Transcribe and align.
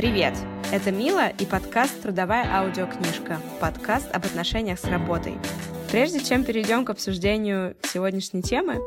Привет! 0.00 0.32
Это 0.72 0.92
Мила 0.92 1.28
и 1.28 1.44
подкаст 1.44 2.00
«Трудовая 2.00 2.46
аудиокнижка»— 2.50 3.38
подкаст 3.60 4.08
об 4.14 4.24
отношениях 4.24 4.78
с 4.78 4.84
работой. 4.84 5.36
Прежде 5.90 6.20
чем 6.20 6.42
перейдем 6.42 6.86
к 6.86 6.88
обсуждению 6.88 7.76
сегодняшней 7.82 8.40
темы, 8.40 8.78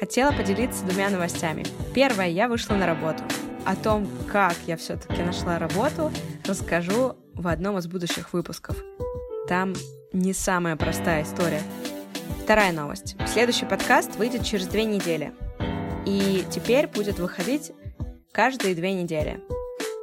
хотела 0.00 0.32
поделиться 0.32 0.84
двумя 0.84 1.08
новостями. 1.08 1.64
Первое, 1.94 2.26
я 2.26 2.48
вышла 2.48 2.74
на 2.74 2.84
работу. 2.84 3.22
О 3.64 3.76
том, 3.76 4.08
как 4.26 4.56
я 4.66 4.76
все-таки 4.76 5.22
нашла 5.22 5.60
работу, 5.60 6.10
расскажу 6.44 7.14
в 7.34 7.46
одном 7.46 7.78
из 7.78 7.86
будущих 7.86 8.32
выпусков. 8.32 8.76
Там 9.46 9.72
не 10.12 10.32
самая 10.32 10.74
простая 10.74 11.22
история. 11.22 11.62
Вторая 12.42 12.72
новость. 12.72 13.14
Следующий 13.32 13.66
подкаст 13.66 14.16
выйдет 14.16 14.44
через 14.44 14.66
две 14.66 14.84
недели. 14.84 15.32
И 16.04 16.44
теперь 16.50 16.88
будет 16.88 17.20
выходить 17.20 17.70
каждые 18.32 18.74
две 18.74 18.94
недели. 18.94 19.40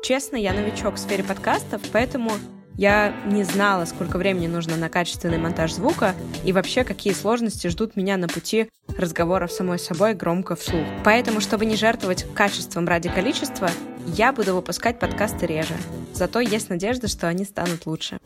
Честно, 0.04 0.36
я 0.36 0.52
новичок 0.52 0.96
в 0.96 0.98
сфере 0.98 1.23
подкастов, 1.23 1.82
поэтому 1.94 2.32
я 2.76 3.16
не 3.26 3.46
знала, 3.46 3.86
сколько 3.86 4.18
времени 4.18 4.48
нужно 4.48 4.76
на 4.76 4.90
качественный 4.90 5.38
монтаж 5.38 5.72
звука 5.72 6.14
и 6.44 6.52
вообще 6.52 6.84
какие 6.84 7.14
сложности 7.14 7.68
ждут 7.70 7.96
меня 7.96 8.18
на 8.18 8.27
пути 8.27 8.70
разговоров 8.98 9.50
самой 9.54 9.80
собой 9.80 10.13
громко 10.13 10.58
вслух. 10.58 10.86
Поэтому, 11.05 11.40
чтобы 11.40 11.66
не 11.66 11.77
жертвовать 11.77 12.26
качеством 12.36 12.86
ради 12.86 13.08
количества, 13.08 13.70
я 14.08 14.34
буду 14.34 14.54
выпускать 14.55 15.00
подкасты 15.00 15.46
реже. 15.46 15.76
Зато 16.13 16.41
есть 16.41 16.70
надежда, 16.70 17.08
что 17.08 17.30
они 17.30 17.46
станут 17.46 17.85
лучше. 17.85 18.20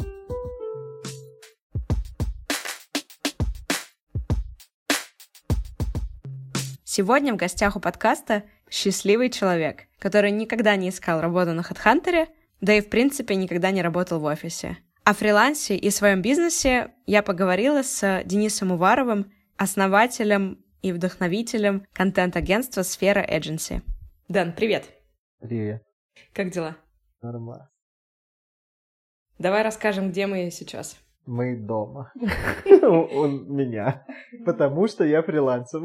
Сегодня 6.84 7.36
в 7.36 7.38
гостях 7.38 7.76
у 7.76 7.80
подкаста 7.80 8.42
счастливый 8.70 9.30
человек, 9.30 9.84
который 10.00 10.32
никогда 10.32 10.76
не 10.76 10.90
искал 10.90 11.22
работу 11.22 11.54
на 11.54 11.62
HeadHunter, 11.62 12.28
да 12.62 12.74
и 12.74 12.82
в 12.82 12.90
принципе 12.90 13.36
никогда 13.36 13.72
не 13.72 13.82
работал 13.82 14.20
в 14.20 14.26
офисе. 14.26 14.78
О 15.04 15.14
фрилансе 15.14 15.78
и 15.78 15.90
своем 15.90 16.22
бизнесе 16.22 16.92
я 17.06 17.24
поговорила 17.24 17.82
с 17.84 18.24
Денисом 18.26 18.72
Уваровым, 18.72 19.32
основателем 19.56 20.64
и 20.82 20.92
вдохновителем 20.92 21.86
контент-агентства 21.94 22.84
«Сфера 22.84 23.26
Agency». 23.26 23.82
Дэн, 24.28 24.54
привет! 24.54 24.86
Привет. 25.40 25.84
Как 26.34 26.50
дела? 26.50 26.76
Нормально. 27.22 27.70
Давай 29.40 29.64
расскажем, 29.64 30.10
где 30.10 30.26
мы 30.26 30.50
сейчас. 30.50 30.98
Мы 31.26 31.56
дома. 31.56 32.12
Он 32.82 33.54
меня. 33.54 34.06
Потому 34.46 34.88
что 34.88 35.04
я 35.04 35.22
фрилансер. 35.22 35.82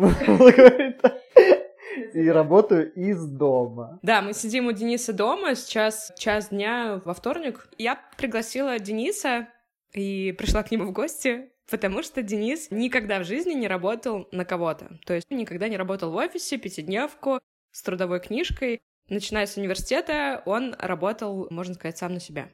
И 2.14 2.28
работаю 2.28 2.92
из 2.92 3.24
дома. 3.26 3.98
Да, 4.02 4.22
мы 4.22 4.32
сидим 4.32 4.66
у 4.66 4.72
Дениса 4.72 5.12
дома, 5.12 5.54
сейчас 5.54 6.12
час 6.16 6.50
дня 6.50 7.00
во 7.04 7.14
вторник. 7.14 7.68
Я 7.78 7.98
пригласила 8.16 8.78
Дениса 8.78 9.48
и 9.92 10.32
пришла 10.32 10.62
к 10.62 10.70
нему 10.70 10.86
в 10.86 10.92
гости, 10.92 11.50
потому 11.70 12.02
что 12.02 12.22
Денис 12.22 12.70
никогда 12.70 13.20
в 13.20 13.24
жизни 13.24 13.52
не 13.52 13.68
работал 13.68 14.28
на 14.32 14.44
кого-то. 14.44 14.98
То 15.06 15.14
есть 15.14 15.30
никогда 15.30 15.68
не 15.68 15.76
работал 15.76 16.10
в 16.10 16.16
офисе, 16.16 16.58
пятидневку, 16.58 17.40
с 17.70 17.82
трудовой 17.82 18.20
книжкой. 18.20 18.82
Начиная 19.08 19.46
с 19.46 19.56
университета, 19.56 20.42
он 20.46 20.74
работал, 20.78 21.48
можно 21.50 21.74
сказать, 21.74 21.98
сам 21.98 22.14
на 22.14 22.20
себя. 22.20 22.50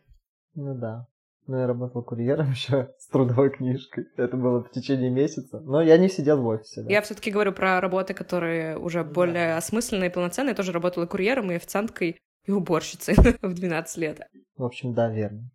Ну 0.55 0.75
да. 0.75 1.07
Ну, 1.49 1.59
я 1.59 1.67
работал 1.67 2.03
курьером 2.03 2.51
еще 2.53 2.91
с 2.99 3.09
трудовой 3.09 3.51
книжкой. 3.51 4.07
Это 4.19 4.37
было 4.37 4.63
в 4.63 4.71
течение 4.71 5.11
месяца. 5.11 5.61
Но 5.61 5.81
я 5.81 5.97
не 5.97 6.11
сидел 6.11 6.43
в 6.43 6.47
офисе. 6.47 6.83
Да. 6.83 6.91
Я 6.91 7.01
все-таки 7.01 7.31
говорю 7.31 7.53
про 7.53 7.81
работы, 7.81 8.13
которые 8.13 8.79
уже 8.79 9.03
более 9.03 9.49
да. 9.49 9.57
осмысленные 9.57 10.11
и 10.11 10.13
полноценные. 10.13 10.51
Я 10.51 10.57
тоже 10.57 10.73
работала 10.73 11.07
курьером 11.07 11.51
и 11.51 11.55
официанткой, 11.55 12.21
и 12.45 12.51
уборщицей 12.51 13.15
в 13.43 13.55
12 13.55 13.97
лет. 13.97 14.21
В 14.57 14.65
общем, 14.65 14.93
да, 14.93 15.09
верно. 15.09 15.51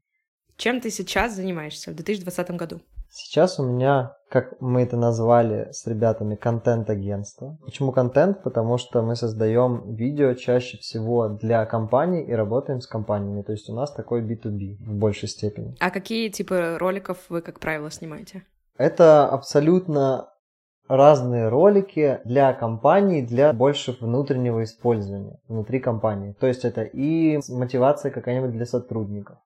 Чем 0.58 0.82
ты 0.82 0.90
сейчас 0.90 1.36
занимаешься 1.36 1.92
в 1.92 1.96
2020 1.96 2.52
году? 2.52 2.82
Сейчас 3.16 3.60
у 3.60 3.64
меня, 3.64 4.18
как 4.28 4.60
мы 4.60 4.82
это 4.82 4.98
назвали 4.98 5.68
с 5.72 5.86
ребятами, 5.86 6.34
контент-агентство. 6.34 7.60
Почему 7.64 7.92
контент? 7.92 8.42
Потому 8.42 8.80
что 8.80 9.04
мы 9.04 9.16
создаем 9.16 9.94
видео 9.94 10.34
чаще 10.34 10.80
всего 10.80 11.30
для 11.30 11.64
компаний 11.68 12.24
и 12.24 12.34
работаем 12.34 12.82
с 12.82 12.88
компаниями. 12.88 13.44
То 13.44 13.52
есть 13.52 13.70
у 13.70 13.76
нас 13.76 13.94
такой 13.94 14.24
B2B 14.24 14.78
в 14.84 14.96
большей 14.96 15.30
степени. 15.30 15.76
А 15.80 15.92
какие 15.92 16.30
типы 16.30 16.78
роликов 16.80 17.20
вы, 17.30 17.42
как 17.42 17.60
правило, 17.60 17.92
снимаете? 17.92 18.46
Это 18.80 19.28
абсолютно 19.30 20.30
разные 20.88 21.50
ролики 21.50 22.20
для 22.26 22.52
компаний, 22.54 23.22
для 23.22 23.54
больше 23.54 23.96
внутреннего 24.02 24.64
использования 24.64 25.40
внутри 25.48 25.80
компании. 25.80 26.36
То 26.40 26.48
есть 26.48 26.66
это 26.66 26.82
и 26.82 27.40
мотивация 27.48 28.10
какая-нибудь 28.10 28.54
для 28.54 28.66
сотрудников, 28.66 29.38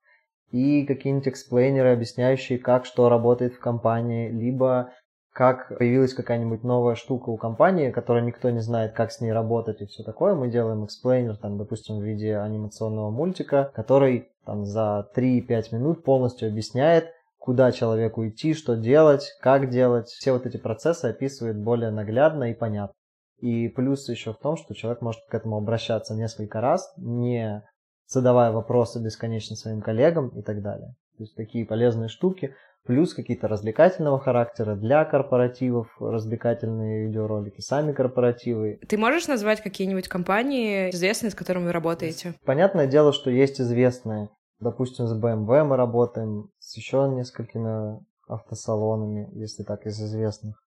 и 0.51 0.85
какие-нибудь 0.85 1.27
explainer 1.27 1.81
ы, 1.81 1.93
объясняющие, 1.93 2.57
как 2.59 2.85
что 2.85 3.09
работает 3.09 3.53
в 3.53 3.59
компании, 3.59 4.29
либо 4.29 4.91
как 5.37 5.77
появилась 5.77 6.15
какая-нибудь 6.15 6.63
новая 6.63 6.95
штука 6.95 7.29
у 7.29 7.37
компании, 7.37 7.91
которая 7.91 8.23
никто 8.23 8.49
не 8.49 8.59
знает, 8.59 8.93
как 8.93 9.11
с 9.11 9.21
ней 9.21 9.31
работать 9.31 9.81
и 9.81 9.85
все 9.85 10.03
такое. 10.03 10.33
Мы 10.33 10.49
делаем 10.49 10.83
explainer, 10.83 11.37
там, 11.37 11.59
допустим, 11.59 11.99
в 11.99 12.01
виде 12.01 12.35
анимационного 12.37 13.11
мультика, 13.11 13.71
который 13.75 14.29
там 14.47 14.65
за 14.65 15.07
3-5 15.15 15.75
минут 15.75 16.03
полностью 16.03 16.47
объясняет, 16.47 17.11
куда 17.37 17.71
человеку 17.71 18.27
идти, 18.27 18.55
что 18.55 18.75
делать, 18.75 19.31
как 19.39 19.69
делать. 19.69 20.07
Все 20.07 20.31
вот 20.31 20.47
эти 20.47 20.57
процессы 20.57 21.05
описывает 21.05 21.61
более 21.61 21.91
наглядно 21.91 22.45
и 22.45 22.55
понятно. 22.55 22.93
И 23.37 23.67
плюс 23.67 24.09
еще 24.09 24.33
в 24.33 24.39
том, 24.39 24.57
что 24.57 24.73
человек 24.73 25.01
может 25.01 25.21
к 25.29 25.35
этому 25.35 25.57
обращаться 25.57 26.15
несколько 26.15 26.61
раз, 26.61 26.91
не 26.97 27.63
задавая 28.07 28.51
вопросы 28.51 28.99
бесконечно 29.03 29.55
своим 29.55 29.81
коллегам 29.81 30.29
и 30.29 30.41
так 30.41 30.61
далее. 30.61 30.95
То 31.17 31.23
есть 31.23 31.35
такие 31.35 31.65
полезные 31.65 32.09
штуки, 32.09 32.55
плюс 32.85 33.13
какие-то 33.13 33.47
развлекательного 33.47 34.19
характера 34.19 34.75
для 34.75 35.03
корпоративов, 35.03 35.89
развлекательные 35.99 37.07
видеоролики, 37.07 37.59
сами 37.59 37.91
корпоративы. 37.91 38.79
Ты 38.87 38.97
можешь 38.97 39.27
назвать 39.27 39.61
какие-нибудь 39.61 40.07
компании 40.07 40.89
известные, 40.91 41.31
с 41.31 41.35
которыми 41.35 41.65
вы 41.65 41.71
работаете? 41.73 42.35
Понятное 42.45 42.87
дело, 42.87 43.11
что 43.11 43.29
есть 43.29 43.59
известные. 43.59 44.29
Допустим, 44.59 45.05
с 45.05 45.13
BMW 45.13 45.63
мы 45.63 45.75
работаем, 45.75 46.49
с 46.59 46.77
еще 46.77 47.07
несколькими 47.09 47.99
автосалонами, 48.27 49.29
если 49.33 49.63
так 49.63 49.85
из 49.85 50.01
известных. 50.01 50.63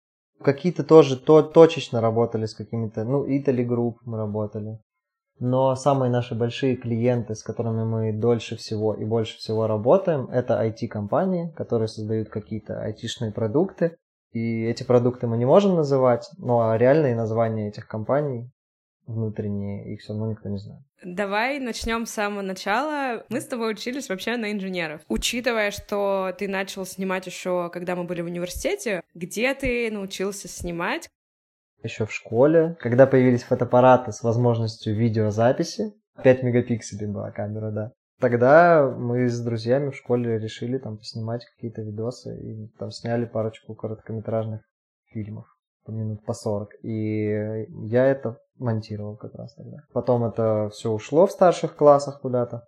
Какие-то 0.43 0.85
тоже 0.85 1.17
то, 1.19 1.43
точечно 1.43 2.01
работали 2.01 2.47
с 2.47 2.55
какими-то, 2.55 3.05
ну, 3.05 3.27
Italy 3.27 3.67
Group 3.67 3.95
мы 4.05 4.19
работали. 4.19 4.79
Но 5.39 5.75
самые 5.77 6.11
наши 6.11 6.35
большие 6.35 6.77
клиенты, 6.77 7.35
с 7.35 7.43
которыми 7.43 7.85
мы 7.85 8.13
дольше 8.13 8.57
всего 8.57 8.95
и 8.95 9.05
больше 9.05 9.37
всего 9.39 9.67
работаем, 9.67 10.27
это 10.31 10.63
IT-компании, 10.65 11.53
которые 11.57 11.89
создают 11.89 12.29
какие-то 12.29 12.83
IT-шные 12.89 13.33
продукты. 13.33 13.97
И 14.33 14.65
эти 14.65 14.83
продукты 14.83 15.27
мы 15.27 15.37
не 15.37 15.45
можем 15.45 15.77
называть, 15.77 16.31
но 16.39 16.75
реальные 16.77 17.15
названия 17.15 17.69
этих 17.69 17.87
компаний 17.87 18.51
внутренние, 19.07 19.95
их 19.95 20.01
все 20.01 20.13
равно 20.13 20.31
никто 20.31 20.49
не 20.49 20.59
знает. 20.59 20.83
Давай 21.05 21.59
начнем 21.61 22.07
с 22.07 22.11
самого 22.11 22.43
начала. 22.43 23.25
Мы 23.29 23.41
с 23.41 23.47
тобой 23.47 23.73
учились 23.73 24.09
вообще 24.09 24.37
на 24.37 24.53
инженеров. 24.53 25.01
Учитывая, 25.09 25.71
что 25.71 26.35
ты 26.37 26.49
начал 26.49 26.85
снимать 26.85 27.27
еще, 27.27 27.71
когда 27.73 27.95
мы 27.95 28.05
были 28.05 28.23
в 28.23 28.27
университете, 28.27 29.03
где 29.15 29.55
ты 29.55 29.91
научился 29.91 30.49
снимать? 30.49 31.09
Еще 31.83 32.07
в 32.07 32.13
школе, 32.13 32.77
когда 32.81 33.07
появились 33.07 33.45
фотоаппараты 33.45 34.13
с 34.13 34.23
возможностью 34.23 34.95
видеозаписи. 34.97 35.93
5 36.23 36.43
мегапикселей 36.43 37.07
была 37.07 37.31
камера, 37.31 37.71
да. 37.71 37.93
Тогда 38.19 38.89
мы 38.89 39.29
с 39.29 39.39
друзьями 39.41 39.91
в 39.91 39.97
школе 39.97 40.39
решили 40.39 40.79
там 40.79 40.97
поснимать 40.97 41.45
какие-то 41.45 41.83
видосы 41.83 42.35
и 42.41 42.69
там 42.79 42.91
сняли 42.91 43.27
парочку 43.27 43.75
короткометражных 43.75 44.63
фильмов 45.13 45.47
по 45.85 45.91
минут 45.91 46.25
по 46.25 46.33
40. 46.33 46.71
И 46.83 47.67
я 47.89 48.07
это 48.07 48.39
монтировал 48.59 49.17
как 49.17 49.35
раз 49.35 49.55
тогда. 49.55 49.79
Потом 49.93 50.25
это 50.25 50.71
все 50.73 50.91
ушло 50.91 51.27
в 51.27 51.33
старших 51.33 51.77
классах 51.77 52.21
куда-то. 52.23 52.65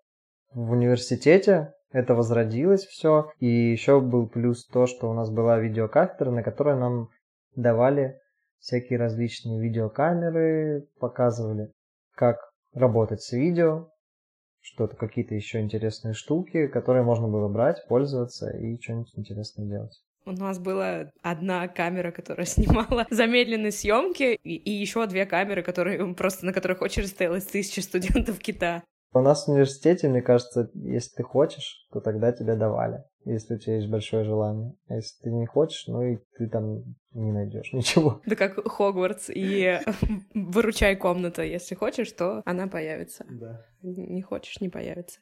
В 0.53 0.71
университете 0.73 1.73
это 1.93 2.15
возродилось 2.15 2.85
все. 2.85 3.31
И 3.39 3.47
еще 3.47 4.01
был 4.01 4.29
плюс 4.29 4.67
то, 4.67 4.87
что 4.87 5.11
у 5.11 5.15
нас 5.15 5.31
была 5.31 5.59
видеокафедра, 5.59 6.31
на 6.31 6.43
которой 6.43 6.77
нам 6.77 7.09
давали 7.57 8.19
всякие 8.61 8.99
различные 8.99 9.61
видеокамеры, 9.61 10.89
показывали, 10.99 11.73
как 12.15 12.37
работать 12.75 13.23
с 13.23 13.33
видео, 13.33 13.91
что-то, 14.61 14.97
какие-то 14.97 15.35
еще 15.35 15.61
интересные 15.61 16.15
штуки, 16.15 16.67
которые 16.67 17.03
можно 17.03 17.29
было 17.29 17.49
брать, 17.49 17.87
пользоваться 17.89 18.51
и 18.51 18.81
что-нибудь 18.81 19.13
интересное 19.17 19.67
делать. 19.67 20.03
У 20.25 20.33
нас 20.33 20.59
была 20.59 21.11
одна 21.23 21.69
камера, 21.69 22.11
которая 22.11 22.47
снимала 22.47 23.07
замедленные 23.11 23.73
съемки, 23.73 24.39
и, 24.43 24.57
и 24.57 24.71
еще 24.71 25.07
две 25.07 25.25
камеры, 25.27 25.63
которые 25.63 26.15
просто 26.15 26.45
на 26.45 26.53
которых 26.53 26.83
очередь 26.83 27.09
стояла 27.09 27.37
из 27.37 27.47
тысячи 27.47 27.81
студентов 27.81 28.39
Кита. 28.41 28.83
У 29.15 29.21
нас 29.21 29.47
в 29.47 29.51
университете, 29.51 30.09
мне 30.09 30.21
кажется, 30.21 30.71
если 30.75 31.17
ты 31.17 31.23
хочешь, 31.23 31.87
то 31.91 32.01
тогда 32.01 32.31
тебе 32.31 32.57
давали, 32.57 33.05
если 33.33 33.55
у 33.55 33.59
тебя 33.59 33.77
есть 33.77 33.89
большое 33.89 34.25
желание. 34.25 34.75
А 34.89 34.95
если 34.95 35.23
ты 35.23 35.31
не 35.31 35.47
хочешь, 35.47 35.87
ну 35.87 36.03
и 36.03 36.19
ты 36.37 36.49
там 36.49 36.83
не 37.13 37.33
найдешь 37.33 37.73
ничего. 37.73 38.21
Да 38.27 38.37
как 38.37 38.67
Хогвартс 38.67 39.31
и 39.35 39.81
выручай 40.35 40.97
комната. 40.97 41.43
Если 41.43 41.75
хочешь, 41.75 42.11
то 42.13 42.43
она 42.45 42.67
появится. 42.67 43.25
Да. 43.29 43.65
Не 43.83 44.23
хочешь, 44.23 44.61
не 44.61 44.69
появится. 44.69 45.21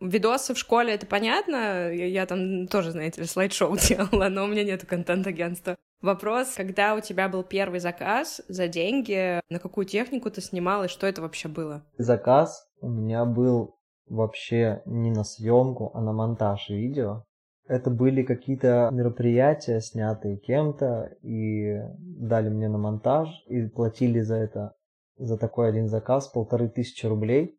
Видосы 0.00 0.52
в 0.52 0.58
школе, 0.58 0.92
это 0.92 1.06
понятно, 1.06 1.90
я, 1.90 2.06
я 2.06 2.26
там 2.26 2.66
тоже, 2.66 2.90
знаете 2.90 3.22
ли, 3.22 3.26
слайд-шоу 3.26 3.76
делала, 3.88 4.28
но 4.28 4.44
у 4.44 4.46
меня 4.46 4.62
нету 4.62 4.86
контент-агентства. 4.86 5.76
Вопрос, 6.02 6.52
когда 6.54 6.94
у 6.94 7.00
тебя 7.00 7.28
был 7.28 7.42
первый 7.42 7.80
заказ 7.80 8.42
за 8.48 8.68
деньги, 8.68 9.40
на 9.48 9.58
какую 9.58 9.86
технику 9.86 10.30
ты 10.30 10.42
снимал 10.42 10.84
и 10.84 10.88
что 10.88 11.06
это 11.06 11.22
вообще 11.22 11.48
было? 11.48 11.86
Заказ 11.96 12.68
у 12.82 12.90
меня 12.90 13.24
был 13.24 13.75
вообще 14.08 14.82
не 14.86 15.10
на 15.10 15.24
съемку, 15.24 15.90
а 15.94 16.00
на 16.00 16.12
монтаж 16.12 16.68
видео. 16.70 17.24
Это 17.68 17.90
были 17.90 18.22
какие-то 18.22 18.90
мероприятия, 18.92 19.80
снятые 19.80 20.36
кем-то, 20.36 21.10
и 21.22 21.80
дали 21.98 22.48
мне 22.48 22.68
на 22.68 22.78
монтаж, 22.78 23.28
и 23.48 23.66
платили 23.66 24.20
за 24.20 24.36
это, 24.36 24.74
за 25.18 25.36
такой 25.36 25.68
один 25.68 25.88
заказ 25.88 26.28
полторы 26.28 26.68
тысячи 26.68 27.06
рублей. 27.06 27.58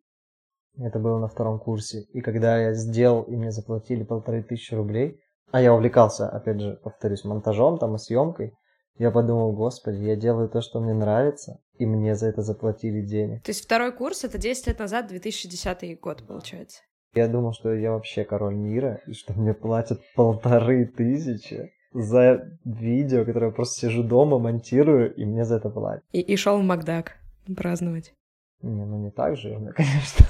Это 0.78 1.00
было 1.00 1.20
на 1.20 1.28
втором 1.28 1.60
курсе. 1.60 2.04
И 2.14 2.22
когда 2.22 2.58
я 2.58 2.74
сделал, 2.74 3.24
и 3.24 3.36
мне 3.36 3.52
заплатили 3.52 4.04
полторы 4.04 4.44
тысячи 4.44 4.74
рублей, 4.74 5.20
а 5.52 5.62
я 5.62 5.74
увлекался, 5.74 6.30
опять 6.30 6.62
же, 6.62 6.80
повторюсь, 6.84 7.26
монтажом 7.26 7.78
там 7.78 7.96
и 7.96 7.98
съемкой, 7.98 8.54
я 9.00 9.12
подумал, 9.12 9.52
господи, 9.54 10.04
я 10.04 10.16
делаю 10.16 10.50
то, 10.50 10.62
что 10.62 10.80
мне 10.80 10.94
нравится, 10.94 11.60
и 11.78 11.86
мне 11.86 12.16
за 12.16 12.28
это 12.28 12.42
заплатили 12.42 13.02
денег. 13.02 13.44
То 13.44 13.52
есть 13.52 13.64
второй 13.64 13.92
курс— 13.92 14.24
это 14.24 14.38
10 14.38 14.68
лет 14.68 14.80
назад, 14.80 15.08
2010 15.08 16.00
год, 16.00 16.24
получается? 16.28 16.82
Я 17.14 17.28
думал, 17.28 17.54
что 17.54 17.74
я 17.74 17.92
вообще 17.92 18.24
король 18.24 18.56
мира, 18.56 19.02
и 19.08 19.14
что 19.14 19.34
мне 19.34 19.54
платят 19.54 20.02
полторы 20.16 20.86
тысячи 20.86 21.72
за 21.94 22.44
видео, 22.64 23.26
которое 23.26 23.48
я 23.48 23.52
просто 23.52 23.88
сижу 23.88 24.04
дома, 24.04 24.40
монтирую, 24.40 25.14
и 25.16 25.26
мне 25.26 25.46
за 25.46 25.56
это 25.56 25.70
платят. 25.70 26.04
И, 26.12 26.20
и 26.20 26.36
шел 26.36 26.60
в 26.60 26.64
Макдак 26.64 27.14
праздновать. 27.56 28.14
Не, 28.62 28.86
ну 28.86 28.98
не 28.98 29.12
так 29.12 29.38
же, 29.38 29.50
я, 29.50 29.60
конечно. 29.76 30.26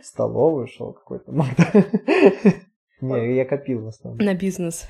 В 0.00 0.06
столовую 0.06 0.66
шел 0.66 0.92
какой-то 0.92 1.32
Макдак. 1.32 1.74
Не, 3.00 3.36
я 3.36 3.44
копил 3.44 3.82
в 3.82 3.88
основном. 3.88 4.24
На 4.24 4.34
бизнес. 4.34 4.86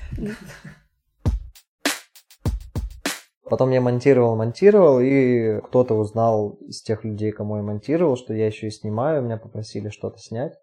Потом 3.47 3.69
я 3.69 3.79
монтировал, 3.79 4.35
монтировал, 4.35 4.99
и 4.99 5.61
кто-то 5.61 5.93
узнал 5.93 6.57
из 6.67 6.81
тех 6.81 7.03
людей, 7.03 7.31
кому 7.31 7.57
я 7.57 7.61
монтировал, 7.61 8.17
что 8.17 8.33
я 8.33 8.47
еще 8.47 8.67
и 8.67 8.71
снимаю, 8.71 9.21
меня 9.21 9.37
попросили 9.37 9.89
что-то 9.89 10.17
снять. 10.17 10.53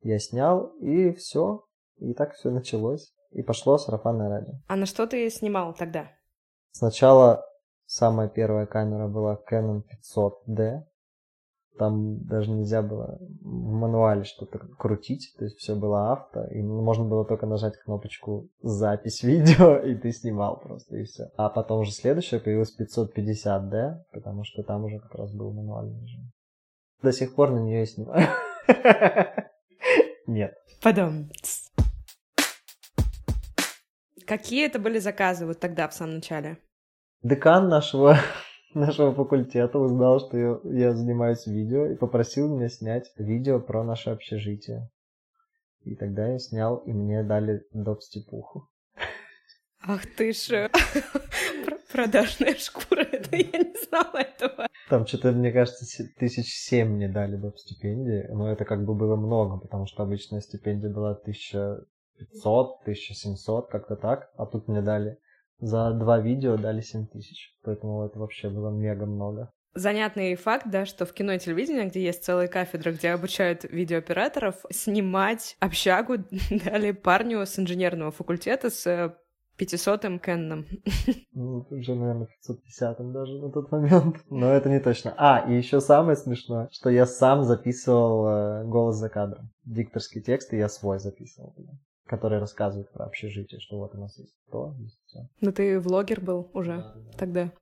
Я 0.00 0.18
снял, 0.18 0.68
и 0.80 1.12
все. 1.12 1.64
И 1.98 2.14
так 2.14 2.34
все 2.34 2.50
началось. 2.50 3.12
И 3.30 3.42
пошло 3.42 3.76
сарафанное 3.78 4.28
радио. 4.28 4.54
А 4.68 4.76
на 4.76 4.86
что 4.86 5.06
ты 5.06 5.28
снимал 5.28 5.74
тогда? 5.74 6.12
Сначала 6.70 7.44
самая 7.86 8.28
первая 8.28 8.66
камера 8.66 9.06
была 9.06 9.38
Canon 9.50 9.82
500D. 9.82 10.82
Там 11.76 12.24
даже 12.24 12.50
нельзя 12.50 12.82
было 12.82 13.18
в 13.40 13.72
мануале 13.72 14.22
что-то 14.22 14.60
крутить, 14.78 15.34
то 15.36 15.44
есть 15.44 15.58
все 15.58 15.74
было 15.74 16.12
авто, 16.12 16.44
и 16.44 16.62
можно 16.62 17.04
было 17.04 17.24
только 17.24 17.46
нажать 17.46 17.76
кнопочку 17.78 18.48
«Запись 18.62 19.24
видео», 19.24 19.76
и 19.84 19.96
ты 19.96 20.12
снимал 20.12 20.60
просто, 20.60 20.96
и 20.96 21.04
все. 21.04 21.30
А 21.36 21.48
потом 21.48 21.80
уже 21.80 21.90
следующая 21.90 22.38
появилась 22.38 22.76
550D, 22.78 24.04
потому 24.12 24.44
что 24.44 24.62
там 24.62 24.84
уже 24.84 25.00
как 25.00 25.14
раз 25.16 25.34
был 25.34 25.52
мануальный 25.52 26.00
режим. 26.00 26.30
До 27.02 27.12
сих 27.12 27.34
пор 27.34 27.50
на 27.50 27.58
нее 27.58 27.82
и 27.82 27.86
снимаю. 27.86 28.28
Нет. 30.26 30.54
Потом. 30.82 31.28
Какие 34.26 34.66
это 34.66 34.78
были 34.78 34.98
заказы 34.98 35.44
вот 35.44 35.60
тогда, 35.60 35.88
в 35.88 35.94
самом 35.94 36.16
начале? 36.16 36.58
Декан 37.22 37.68
нашего 37.68 38.16
нашего 38.74 39.14
факультета 39.14 39.78
узнал, 39.78 40.20
что 40.20 40.36
я, 40.36 40.60
я 40.64 40.92
занимаюсь 40.94 41.46
видео 41.46 41.86
и 41.86 41.96
попросил 41.96 42.48
меня 42.48 42.68
снять 42.68 43.12
видео 43.16 43.60
про 43.60 43.84
наше 43.84 44.10
общежитие. 44.10 44.90
И 45.82 45.94
тогда 45.94 46.28
я 46.28 46.38
снял, 46.38 46.78
и 46.78 46.92
мне 46.92 47.22
дали 47.22 47.62
доп-степуху. 47.72 48.68
Ах 49.86 50.02
ты 50.16 50.32
ж, 50.32 50.70
продажная 51.92 52.54
шкура, 52.54 53.02
это 53.12 53.36
я 53.36 53.58
не 53.58 53.74
знала 53.86 54.16
этого. 54.16 54.66
Там 54.88 55.06
что-то, 55.06 55.32
мне 55.32 55.52
кажется, 55.52 56.04
тысяч 56.18 56.54
семь 56.54 56.88
мне 56.88 57.08
дали 57.08 57.36
доп-стипендии, 57.36 58.28
но 58.30 58.50
это 58.50 58.64
как 58.64 58.84
бы 58.84 58.94
было 58.94 59.16
много, 59.16 59.58
потому 59.58 59.86
что 59.86 60.02
обычная 60.02 60.40
стипендия 60.40 60.90
была 60.90 61.12
1500, 61.12 62.80
1700, 62.82 63.70
как-то 63.70 63.96
так, 63.96 64.30
а 64.36 64.46
тут 64.46 64.68
мне 64.68 64.80
дали 64.80 65.18
за 65.58 65.92
два 65.92 66.18
видео 66.18 66.56
дали 66.56 66.80
7 66.80 67.06
тысяч. 67.06 67.54
Поэтому 67.62 68.04
это 68.04 68.18
вообще 68.18 68.48
было 68.48 68.70
мега 68.70 69.06
много. 69.06 69.50
Занятный 69.74 70.36
факт, 70.36 70.66
да, 70.70 70.86
что 70.86 71.04
в 71.04 71.12
кино 71.12 71.32
и 71.32 71.38
телевидении, 71.38 71.88
где 71.88 72.00
есть 72.04 72.22
целая 72.22 72.46
кафедра, 72.46 72.92
где 72.92 73.10
обучают 73.10 73.64
видеооператоров, 73.64 74.64
снимать 74.70 75.56
общагу 75.58 76.18
дали 76.64 76.92
парню 76.92 77.44
с 77.44 77.58
инженерного 77.58 78.12
факультета 78.12 78.70
с 78.70 79.16
500-м 79.58 80.18
Кэнном. 80.20 80.66
Ну, 81.32 81.66
уже, 81.68 81.96
наверное, 81.96 82.28
550-м 82.48 83.12
даже 83.12 83.32
на 83.40 83.50
тот 83.50 83.72
момент. 83.72 84.18
Но 84.30 84.52
это 84.52 84.68
не 84.68 84.78
точно. 84.78 85.12
А, 85.16 85.44
и 85.50 85.56
еще 85.56 85.80
самое 85.80 86.16
смешное, 86.16 86.68
что 86.70 86.90
я 86.90 87.06
сам 87.06 87.42
записывал 87.42 88.28
э, 88.28 88.64
голос 88.66 88.96
за 88.96 89.08
кадром. 89.08 89.50
Дикторский 89.64 90.22
текст, 90.22 90.52
и 90.52 90.58
я 90.58 90.68
свой 90.68 91.00
записывал 91.00 91.52
который 92.06 92.38
рассказывает 92.38 92.90
про 92.92 93.06
общежитие, 93.06 93.60
что 93.60 93.78
вот 93.78 93.94
у 93.94 93.98
нас 93.98 94.18
есть 94.18 94.34
то, 94.50 94.74
есть 94.78 94.98
все. 95.06 95.28
Ну 95.40 95.52
ты 95.52 95.80
влогер 95.80 96.20
был 96.20 96.50
уже 96.52 96.76
да, 96.76 96.94
да. 96.94 97.18
тогда. 97.18 97.52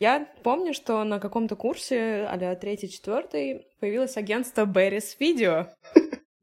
Я 0.00 0.28
помню, 0.42 0.74
что 0.74 1.02
на 1.04 1.18
каком-то 1.20 1.56
курсе, 1.56 2.26
а 2.28 2.56
третий-четвертый, 2.56 3.68
появилось 3.80 4.16
агентство 4.16 4.64
Беррис 4.66 5.16
Видео. 5.18 5.68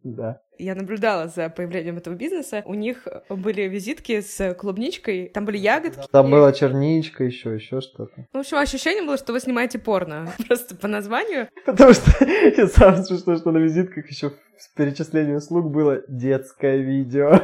Да. 0.03 0.41
Я 0.57 0.75
наблюдала 0.75 1.27
за 1.27 1.49
появлением 1.49 1.97
этого 1.97 2.15
бизнеса. 2.15 2.63
У 2.65 2.73
них 2.73 3.07
были 3.29 3.63
визитки 3.63 4.21
с 4.21 4.53
клубничкой, 4.55 5.29
там 5.29 5.45
были 5.45 5.57
ягодки. 5.57 6.07
Там 6.11 6.29
была 6.29 6.51
черничка 6.53 7.23
еще, 7.23 7.55
еще 7.55 7.81
что-то. 7.81 8.27
Ну, 8.33 8.39
в 8.39 8.41
общем, 8.41 8.57
ощущение 8.57 9.03
было, 9.03 9.17
что 9.17 9.33
вы 9.33 9.39
снимаете 9.39 9.79
порно. 9.79 10.31
Просто 10.47 10.75
по 10.75 10.87
названию. 10.87 11.49
Потому 11.65 11.93
что 11.93 12.25
я 12.25 12.67
сам 12.67 13.03
смешно, 13.03 13.37
что 13.37 13.51
на 13.51 13.57
визитках 13.57 14.09
еще 14.09 14.31
с 14.57 14.67
перечислением 14.75 15.37
услуг 15.37 15.71
было 15.71 16.03
детское 16.07 16.77
видео. 16.77 17.41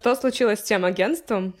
Что 0.00 0.14
случилось 0.14 0.60
с 0.60 0.62
тем 0.62 0.84
агентством? 0.84 1.54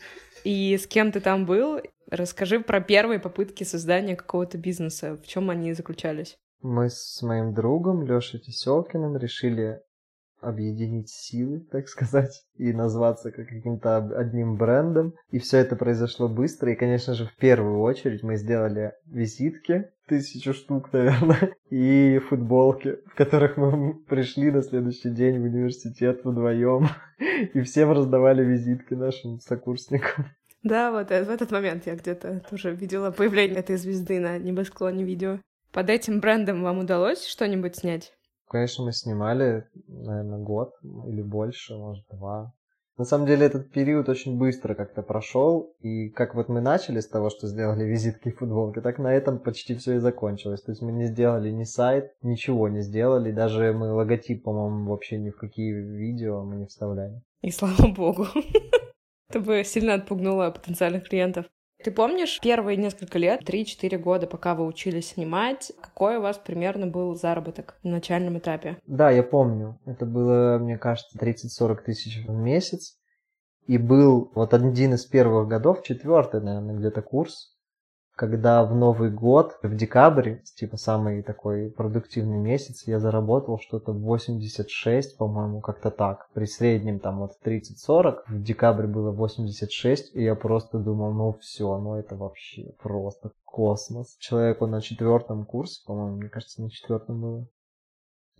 И 0.44 0.76
с 0.76 0.86
кем 0.86 1.10
ты 1.10 1.18
там 1.18 1.46
был? 1.46 1.80
Расскажи 2.08 2.60
про 2.60 2.80
первые 2.80 3.18
попытки 3.18 3.64
создания 3.64 4.14
какого-то 4.14 4.58
бизнеса. 4.58 5.16
В 5.16 5.26
чем 5.26 5.50
они 5.50 5.72
заключались? 5.72 6.38
Мы 6.62 6.88
с 6.90 7.22
моим 7.22 7.54
другом 7.54 8.04
Лешей 8.04 8.40
Теселкиным 8.40 9.16
решили 9.16 9.80
объединить 10.40 11.08
силы, 11.08 11.60
так 11.70 11.88
сказать, 11.88 12.44
и 12.56 12.72
назваться 12.72 13.30
как 13.30 13.48
каким-то 13.48 13.96
одним 13.96 14.56
брендом. 14.56 15.14
И 15.30 15.38
все 15.38 15.58
это 15.58 15.76
произошло 15.76 16.28
быстро. 16.28 16.72
И, 16.72 16.76
конечно 16.76 17.14
же, 17.14 17.26
в 17.26 17.36
первую 17.36 17.80
очередь 17.80 18.22
мы 18.22 18.36
сделали 18.36 18.92
визитки, 19.06 19.90
тысячу 20.06 20.54
штук, 20.54 20.90
наверное, 20.92 21.54
и 21.70 22.18
футболки, 22.28 22.98
в 23.06 23.14
которых 23.14 23.56
мы 23.56 23.94
пришли 23.94 24.50
на 24.50 24.62
следующий 24.62 25.10
день 25.10 25.40
в 25.40 25.44
университет 25.44 26.20
вдвоем. 26.24 26.88
И 27.54 27.60
всем 27.62 27.92
раздавали 27.92 28.44
визитки 28.44 28.94
нашим 28.94 29.40
сокурсникам. 29.40 30.26
Да, 30.62 30.90
вот 30.90 31.10
э, 31.10 31.24
в 31.24 31.30
этот 31.30 31.50
момент 31.50 31.86
я 31.86 31.94
где-то 31.94 32.42
тоже 32.50 32.74
видела 32.74 33.10
появление 33.10 33.58
этой 33.58 33.76
звезды 33.76 34.18
на 34.20 34.38
небосклоне 34.38 35.04
видео. 35.04 35.38
Под 35.76 35.90
этим 35.90 36.20
брендом 36.20 36.62
вам 36.62 36.78
удалось 36.78 37.26
что-нибудь 37.26 37.76
снять? 37.76 38.14
Конечно, 38.48 38.86
мы 38.86 38.92
снимали, 38.92 39.66
наверное, 39.86 40.38
год 40.38 40.72
или 40.82 41.20
больше, 41.20 41.74
может, 41.74 42.06
два. 42.10 42.54
На 42.96 43.04
самом 43.04 43.26
деле 43.26 43.44
этот 43.44 43.70
период 43.72 44.08
очень 44.08 44.38
быстро 44.38 44.74
как-то 44.74 45.02
прошел, 45.02 45.74
и 45.80 46.08
как 46.08 46.34
вот 46.34 46.48
мы 46.48 46.62
начали 46.62 47.00
с 47.00 47.06
того, 47.06 47.28
что 47.28 47.46
сделали 47.46 47.84
визитки 47.84 48.28
и 48.28 48.32
футболки, 48.32 48.80
так 48.80 48.98
на 48.98 49.12
этом 49.12 49.38
почти 49.38 49.74
все 49.74 49.96
и 49.96 49.98
закончилось. 49.98 50.62
То 50.62 50.72
есть 50.72 50.80
мы 50.80 50.92
не 50.92 51.08
сделали 51.08 51.50
ни 51.50 51.64
сайт, 51.64 52.14
ничего 52.22 52.70
не 52.70 52.80
сделали, 52.80 53.30
даже 53.30 53.74
мы 53.74 53.92
логотип, 53.92 54.44
по-моему, 54.44 54.88
вообще 54.88 55.18
ни 55.18 55.28
в 55.28 55.36
какие 55.36 55.72
видео 55.74 56.42
мы 56.42 56.56
не 56.56 56.64
вставляли. 56.64 57.20
И 57.42 57.50
слава 57.50 57.88
богу. 57.88 58.28
Это 59.28 59.40
бы 59.40 59.62
сильно 59.62 59.92
отпугнуло 59.92 60.50
потенциальных 60.50 61.06
клиентов. 61.06 61.44
Ты 61.86 61.92
помнишь 61.92 62.40
первые 62.42 62.76
несколько 62.76 63.16
лет, 63.16 63.48
3-4 63.48 63.96
года, 63.98 64.26
пока 64.26 64.56
вы 64.56 64.66
учились 64.66 65.10
снимать, 65.10 65.70
какой 65.80 66.16
у 66.16 66.20
вас 66.20 66.36
примерно 66.36 66.88
был 66.88 67.14
заработок 67.14 67.78
на 67.84 67.92
начальном 67.92 68.38
этапе? 68.38 68.78
Да, 68.88 69.12
я 69.12 69.22
помню. 69.22 69.78
Это 69.86 70.04
было, 70.04 70.58
мне 70.58 70.78
кажется, 70.78 71.16
30-40 71.16 71.84
тысяч 71.84 72.26
в 72.26 72.32
месяц. 72.32 72.98
И 73.68 73.78
был 73.78 74.32
вот 74.34 74.52
один 74.52 74.94
из 74.94 75.04
первых 75.04 75.46
годов, 75.46 75.84
четвертый, 75.84 76.40
наверное, 76.40 76.74
где-то 76.74 77.02
курс, 77.02 77.55
когда 78.16 78.64
в 78.64 78.74
Новый 78.74 79.10
год, 79.10 79.58
в 79.62 79.76
декабре, 79.76 80.42
типа 80.54 80.78
самый 80.78 81.22
такой 81.22 81.70
продуктивный 81.70 82.38
месяц, 82.38 82.84
я 82.86 82.98
заработал 82.98 83.60
что-то 83.60 83.92
86, 83.92 85.18
по-моему, 85.18 85.60
как-то 85.60 85.90
так. 85.90 86.30
При 86.32 86.46
среднем 86.46 86.98
там 86.98 87.18
вот 87.18 87.32
30-40, 87.44 88.22
в 88.28 88.42
декабре 88.42 88.88
было 88.88 89.12
86, 89.12 90.16
и 90.16 90.22
я 90.22 90.34
просто 90.34 90.78
думал, 90.78 91.12
ну 91.12 91.32
все, 91.40 91.76
ну 91.76 91.94
это 91.96 92.16
вообще 92.16 92.72
просто 92.82 93.32
космос. 93.44 94.16
Человеку 94.18 94.66
на 94.66 94.80
четвертом 94.80 95.44
курсе, 95.44 95.84
по-моему, 95.86 96.16
мне 96.16 96.30
кажется, 96.30 96.62
на 96.62 96.70
четвертом 96.70 97.20
было, 97.20 97.46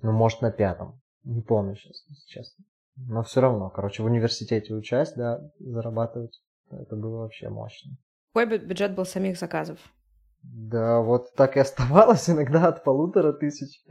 Ну, 0.00 0.12
может, 0.12 0.40
на 0.40 0.50
пятом. 0.50 1.02
Не 1.24 1.42
помню 1.42 1.76
сейчас, 1.76 2.02
если 2.08 2.26
честно. 2.28 2.64
Но 2.96 3.22
все 3.22 3.42
равно, 3.42 3.68
короче, 3.68 4.02
в 4.02 4.06
университете 4.06 4.72
учась, 4.72 5.12
да, 5.12 5.50
зарабатывать, 5.58 6.40
это 6.70 6.96
было 6.96 7.18
вообще 7.18 7.50
мощно. 7.50 7.98
Какой 8.36 8.58
бюджет 8.58 8.94
был 8.94 9.06
самих 9.06 9.38
заказов? 9.38 9.78
Да, 10.42 11.00
вот 11.00 11.32
так 11.36 11.56
и 11.56 11.60
оставалось 11.60 12.28
иногда 12.30 12.68
от 12.68 12.84
полутора 12.84 13.32
тысяч 13.32 13.82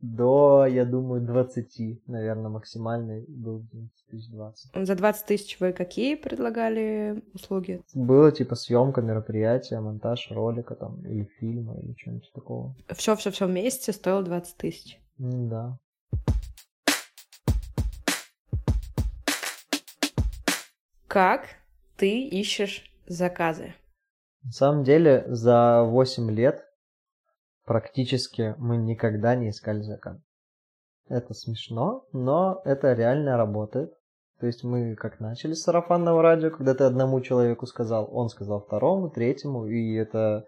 до, 0.00 0.66
я 0.66 0.84
думаю, 0.84 1.20
20, 1.20 2.06
наверное, 2.06 2.48
максимальный 2.48 3.24
был 3.26 3.66
тысяч 4.08 4.30
20. 4.30 4.86
За 4.86 4.94
20 4.94 5.26
тысяч 5.26 5.58
вы 5.58 5.72
какие 5.72 6.14
предлагали 6.14 7.24
услуги? 7.34 7.82
Было 7.92 8.30
типа 8.30 8.54
съемка 8.54 9.02
мероприятия, 9.02 9.80
монтаж 9.80 10.30
ролика 10.30 10.76
там, 10.76 11.04
или 11.04 11.24
фильма, 11.40 11.76
или 11.80 11.94
чего-нибудь 11.94 12.30
такого. 12.32 12.76
Все-все-все 12.90 13.48
вместе 13.48 13.92
стоило 13.92 14.22
20 14.22 14.56
тысяч? 14.56 15.00
Да. 15.18 15.76
Как 21.08 21.48
ты 21.96 22.28
ищешь 22.28 22.92
заказы? 23.08 23.74
На 24.48 24.52
самом 24.52 24.82
деле, 24.82 25.26
за 25.28 25.82
8 25.82 26.30
лет 26.30 26.64
практически 27.66 28.54
мы 28.56 28.78
никогда 28.78 29.34
не 29.34 29.50
искали 29.50 29.82
заказ. 29.82 30.18
Это 31.06 31.34
смешно, 31.34 32.06
но 32.14 32.62
это 32.64 32.94
реально 32.94 33.36
работает. 33.36 33.92
То 34.40 34.46
есть 34.46 34.64
мы 34.64 34.94
как 34.94 35.20
начали 35.20 35.52
с 35.52 35.64
сарафанного 35.64 36.22
радио, 36.22 36.50
когда 36.50 36.74
ты 36.74 36.84
одному 36.84 37.20
человеку 37.20 37.66
сказал, 37.66 38.08
он 38.10 38.30
сказал 38.30 38.62
второму, 38.62 39.10
третьему, 39.10 39.66
и 39.66 39.94
это 39.96 40.46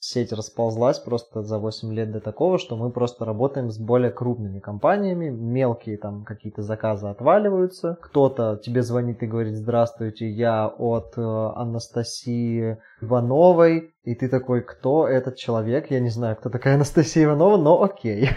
сеть 0.00 0.32
расползлась 0.32 0.98
просто 0.98 1.42
за 1.42 1.58
8 1.58 1.92
лет 1.92 2.10
до 2.10 2.20
такого, 2.20 2.58
что 2.58 2.76
мы 2.76 2.90
просто 2.90 3.26
работаем 3.26 3.70
с 3.70 3.78
более 3.78 4.10
крупными 4.10 4.58
компаниями, 4.58 5.28
мелкие 5.28 5.98
там 5.98 6.24
какие-то 6.24 6.62
заказы 6.62 7.06
отваливаются, 7.06 7.98
кто-то 8.00 8.58
тебе 8.64 8.82
звонит 8.82 9.22
и 9.22 9.26
говорит, 9.26 9.54
здравствуйте, 9.54 10.28
я 10.28 10.66
от 10.66 11.18
э, 11.18 11.22
Анастасии 11.22 12.78
Ивановой, 13.02 13.92
и 14.02 14.14
ты 14.14 14.28
такой, 14.30 14.62
кто 14.62 15.06
этот 15.06 15.36
человек? 15.36 15.90
Я 15.90 16.00
не 16.00 16.08
знаю, 16.08 16.36
кто 16.36 16.48
такая 16.48 16.74
Анастасия 16.76 17.24
Иванова, 17.24 17.58
но 17.58 17.82
окей. 17.82 18.30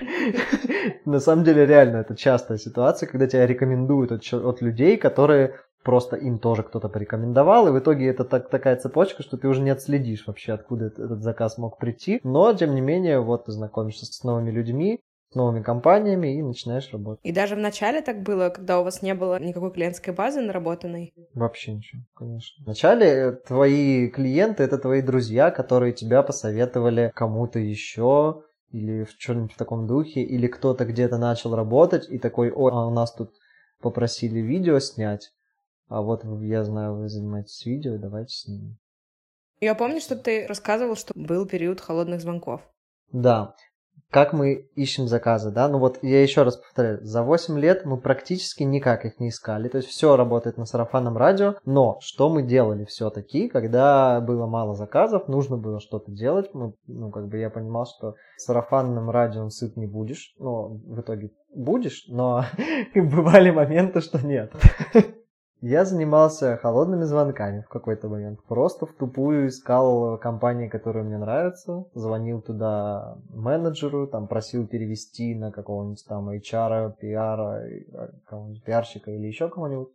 На 1.06 1.20
самом 1.20 1.46
деле, 1.46 1.66
реально, 1.66 1.98
это 1.98 2.16
частая 2.16 2.58
ситуация, 2.58 3.08
когда 3.08 3.26
тебя 3.28 3.48
рекомендуют 3.48 4.12
от 4.12 4.62
людей, 4.62 4.98
которые 4.98 5.56
просто 5.84 6.16
им 6.16 6.40
тоже 6.40 6.64
кто-то 6.64 6.90
порекомендовал, 6.90 7.68
и 7.68 7.72
в 7.72 7.80
итоге 7.80 8.08
это 8.08 8.24
так, 8.24 8.50
такая 8.50 8.76
цепочка, 8.78 9.22
что 9.22 9.38
ты 9.38 9.48
уже 9.48 9.62
не 9.62 9.70
отследишь 9.70 10.26
вообще, 10.26 10.54
откуда 10.54 10.86
этот 10.86 11.22
заказ 11.22 11.58
мог 11.58 11.78
прийти. 11.78 12.20
Но, 12.24 12.54
тем 12.54 12.74
не 12.74 12.82
менее, 12.82 13.20
вот 13.20 13.46
ты 13.46 13.52
знакомишься 13.52 14.06
с 14.06 14.24
новыми 14.24 14.52
людьми, 14.52 15.00
с 15.32 15.36
новыми 15.36 15.64
компаниями 15.64 16.38
и 16.38 16.42
начинаешь 16.42 16.92
работать. 16.92 17.20
И 17.24 17.32
даже 17.32 17.56
в 17.56 17.60
начале 17.60 18.02
так 18.02 18.22
было, 18.22 18.50
когда 18.50 18.80
у 18.80 18.84
вас 18.84 19.02
не 19.02 19.14
было 19.14 19.40
никакой 19.40 19.72
клиентской 19.72 20.14
базы 20.14 20.42
наработанной? 20.42 21.14
Вообще 21.34 21.74
ничего, 21.74 22.04
конечно. 22.16 22.64
Вначале 22.66 23.32
твои 23.48 24.10
клиенты— 24.10 24.64
это 24.64 24.78
твои 24.78 25.02
друзья, 25.02 25.52
которые 25.52 25.94
тебя 25.94 26.24
посоветовали 26.24 27.12
кому-то 27.16 27.60
еще, 27.60 28.44
или 28.72 29.04
в 29.04 29.18
чем-нибудь 29.18 29.54
в 29.54 29.58
таком 29.58 29.88
духе, 29.88 30.22
или 30.22 30.48
кто-то 30.48 30.86
где-то 30.86 31.18
начал 31.18 31.56
работать 31.56 32.10
и 32.10 32.18
такой, 32.18 32.52
ой, 32.52 32.72
а 32.72 32.88
у 32.88 32.92
нас 32.92 33.14
тут 33.14 33.32
попросили 33.82 34.40
видео 34.40 34.80
снять, 34.80 35.32
а 35.88 36.02
вот 36.02 36.24
я 36.42 36.64
знаю, 36.64 36.96
вы 36.96 37.10
занимаетесь 37.10 37.66
видео, 37.66 37.98
давайте 37.98 38.34
снимем. 38.36 38.78
Я 39.60 39.76
помню, 39.76 40.02
что 40.02 40.16
ты 40.18 40.46
рассказывал, 40.46 40.96
что 40.96 41.14
был 41.16 41.46
период 41.46 41.80
холодных 41.80 42.20
звонков. 42.20 42.62
Да. 43.14 43.56
Как 44.10 44.32
мы 44.34 44.70
ищем 44.76 45.08
заказы, 45.08 45.52
да? 45.52 45.68
Ну 45.68 45.80
вот 45.80 46.00
я 46.04 46.22
еще 46.22 46.44
раз 46.44 46.58
повторяю, 46.58 47.04
за 47.04 47.24
8 47.24 47.58
лет 47.58 47.86
мы 47.86 47.98
практически 47.98 48.62
никак 48.62 49.06
их 49.06 49.20
не 49.20 49.30
искали. 49.30 49.70
То 49.70 49.78
есть 49.78 49.90
все 49.90 50.16
работает 50.16 50.58
на 50.58 50.66
сарафанном 50.66 51.18
радио, 51.18 51.56
но 51.66 51.98
что 52.02 52.30
мы 52.30 52.44
делали 52.44 52.86
все-таки, 52.86 53.48
когда 53.48 54.20
было 54.22 54.46
мало 54.46 54.76
заказов, 54.76 55.28
нужно 55.28 55.58
было 55.58 55.80
что-то 55.80 56.12
делать. 56.12 56.54
Мы, 56.54 56.74
ну, 56.86 57.10
как 57.10 57.28
бы 57.28 57.38
я 57.38 57.50
понимал, 57.50 57.86
что 57.86 58.16
сарафанным 58.38 59.10
радио 59.10 59.50
сыт 59.50 59.78
не 59.78 59.88
будешь. 59.88 60.36
Ну, 60.38 60.82
в 60.86 61.00
итоге 61.00 61.32
будешь, 61.56 62.06
но 62.08 62.46
бывали 62.96 63.50
моменты, 63.50 64.02
что 64.02 64.20
нет. 64.20 64.52
Я 65.66 65.86
занимался 65.86 66.58
холодными 66.58 67.06
звонками 67.06 67.62
в 67.62 67.70
какой-то 67.70 68.10
момент. 68.10 68.44
Просто 68.50 68.86
в 68.86 68.92
тупую 68.92 69.48
искал 69.48 70.18
компании, 70.18 70.68
которые 70.68 71.06
мне 71.06 71.18
нравятся. 71.18 71.86
Звонил 71.94 72.42
туда 72.42 73.18
менеджеру, 73.30 74.06
там 74.08 74.28
просил 74.28 74.68
перевести 74.68 75.34
на 75.34 75.54
какого-нибудь 75.54 76.04
там 76.06 76.30
HR, 76.30 76.96
PR, 77.02 78.12
какого-нибудь 78.26 78.62
пиарщика 78.66 79.12
или 79.12 79.26
еще 79.26 79.48
кого-нибудь. 79.48 79.88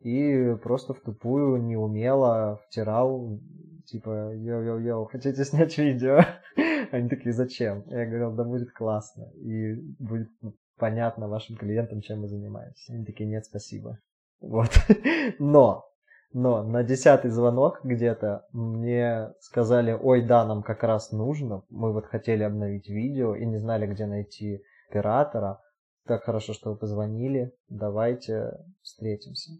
И 0.00 0.56
просто 0.62 0.94
в 0.94 1.00
тупую 1.00 1.62
неумело 1.62 2.58
втирал, 2.66 3.38
типа, 3.84 4.34
йоу-йоу-йоу, 4.34 5.10
хотите 5.10 5.44
снять 5.44 5.76
видео? 5.76 6.20
Они 6.90 7.10
такие, 7.10 7.34
зачем? 7.34 7.84
Я 7.88 8.06
говорил, 8.06 8.32
да 8.32 8.44
будет 8.44 8.72
классно. 8.72 9.24
И 9.34 9.74
будет 9.98 10.30
понятно 10.78 11.28
вашим 11.28 11.56
клиентам, 11.56 12.00
чем 12.00 12.22
мы 12.22 12.28
занимаемся. 12.28 12.94
Они 12.94 13.04
такие, 13.04 13.28
нет, 13.28 13.44
спасибо. 13.44 13.98
Вот. 14.42 14.70
Но, 15.38 15.86
но 16.32 16.62
на 16.62 16.82
десятый 16.82 17.30
звонок 17.30 17.80
где-то 17.84 18.46
мне 18.52 19.32
сказали, 19.40 19.92
ой, 19.92 20.22
да, 20.22 20.44
нам 20.44 20.62
как 20.62 20.82
раз 20.82 21.12
нужно. 21.12 21.62
Мы 21.70 21.92
вот 21.92 22.06
хотели 22.06 22.42
обновить 22.42 22.88
видео 22.88 23.34
и 23.34 23.44
не 23.46 23.58
знали, 23.58 23.86
где 23.86 24.06
найти 24.06 24.62
оператора. 24.88 25.60
Так 26.06 26.24
хорошо, 26.24 26.54
что 26.54 26.70
вы 26.70 26.76
позвонили. 26.76 27.52
Давайте 27.68 28.58
встретимся. 28.82 29.52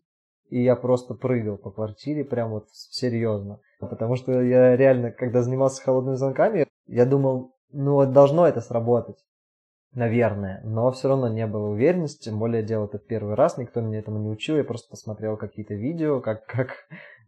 И 0.48 0.62
я 0.62 0.74
просто 0.74 1.14
прыгал 1.14 1.58
по 1.58 1.70
квартире, 1.70 2.24
прям 2.24 2.50
вот 2.50 2.68
серьезно. 2.72 3.60
Потому 3.78 4.16
что 4.16 4.42
я 4.42 4.76
реально, 4.76 5.10
когда 5.10 5.42
занимался 5.42 5.82
холодными 5.82 6.16
звонками, 6.16 6.66
я 6.86 7.06
думал, 7.06 7.54
ну 7.70 7.94
вот 7.94 8.12
должно 8.12 8.46
это 8.46 8.60
сработать 8.60 9.22
наверное, 9.94 10.61
но 10.64 10.90
все 10.90 11.08
равно 11.08 11.28
не 11.28 11.46
было 11.46 11.68
уверенности, 11.68 12.25
тем 12.25 12.38
более 12.38 12.62
делал 12.62 12.87
это 12.87 12.99
первый 12.99 13.34
раз, 13.34 13.58
никто 13.58 13.80
меня 13.80 13.99
этому 13.99 14.18
не 14.18 14.28
учил, 14.28 14.56
я 14.56 14.64
просто 14.64 14.88
посмотрел 14.90 15.37
какие-то 15.37 15.75
видео, 15.75 16.20
как, 16.20 16.46
как 16.46 16.70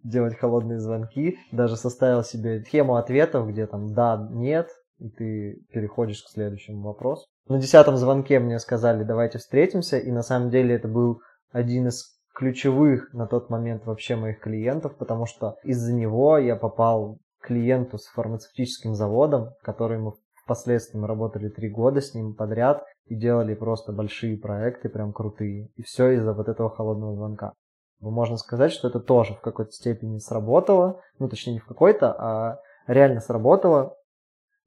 делать 0.02 0.38
холодные 0.38 0.78
звонки, 0.78 1.38
даже 1.52 1.76
составил 1.76 2.22
себе 2.22 2.62
схему 2.62 2.96
ответов, 2.96 3.48
где 3.48 3.66
там 3.66 3.92
да, 3.94 4.28
нет, 4.30 4.68
и 4.98 5.08
ты 5.08 5.64
переходишь 5.72 6.22
к 6.22 6.30
следующему 6.30 6.82
вопросу. 6.82 7.26
На 7.48 7.58
десятом 7.58 7.96
звонке 7.96 8.38
мне 8.38 8.58
сказали, 8.58 9.04
давайте 9.04 9.38
встретимся, 9.38 9.98
и 9.98 10.10
на 10.10 10.22
самом 10.22 10.50
деле 10.50 10.74
это 10.74 10.88
был 10.88 11.20
один 11.52 11.88
из 11.88 12.14
ключевых 12.34 13.12
на 13.12 13.26
тот 13.26 13.48
момент 13.48 13.84
вообще 13.86 14.16
моих 14.16 14.40
клиентов, 14.40 14.96
потому 14.96 15.26
что 15.26 15.56
из-за 15.62 15.92
него 15.92 16.38
я 16.38 16.56
попал 16.56 17.18
клиенту 17.40 17.98
с 17.98 18.06
фармацевтическим 18.06 18.94
заводом, 18.94 19.50
который 19.62 19.98
мы 19.98 20.14
Впоследствии 20.44 20.98
мы 20.98 21.06
работали 21.06 21.48
три 21.48 21.70
года 21.70 22.02
с 22.02 22.14
ним 22.14 22.34
подряд 22.34 22.84
и 23.06 23.14
делали 23.14 23.54
просто 23.54 23.92
большие 23.92 24.36
проекты, 24.36 24.90
прям 24.90 25.14
крутые. 25.14 25.70
И 25.76 25.82
все 25.82 26.10
из-за 26.10 26.34
вот 26.34 26.48
этого 26.48 26.68
холодного 26.68 27.14
звонка. 27.14 27.54
Можно 28.00 28.36
сказать, 28.36 28.70
что 28.70 28.88
это 28.88 29.00
тоже 29.00 29.34
в 29.34 29.40
какой-то 29.40 29.72
степени 29.72 30.18
сработало. 30.18 31.00
Ну, 31.18 31.28
точнее, 31.30 31.54
не 31.54 31.58
в 31.60 31.66
какой-то, 31.66 32.12
а 32.12 32.60
реально 32.86 33.20
сработало. 33.20 33.96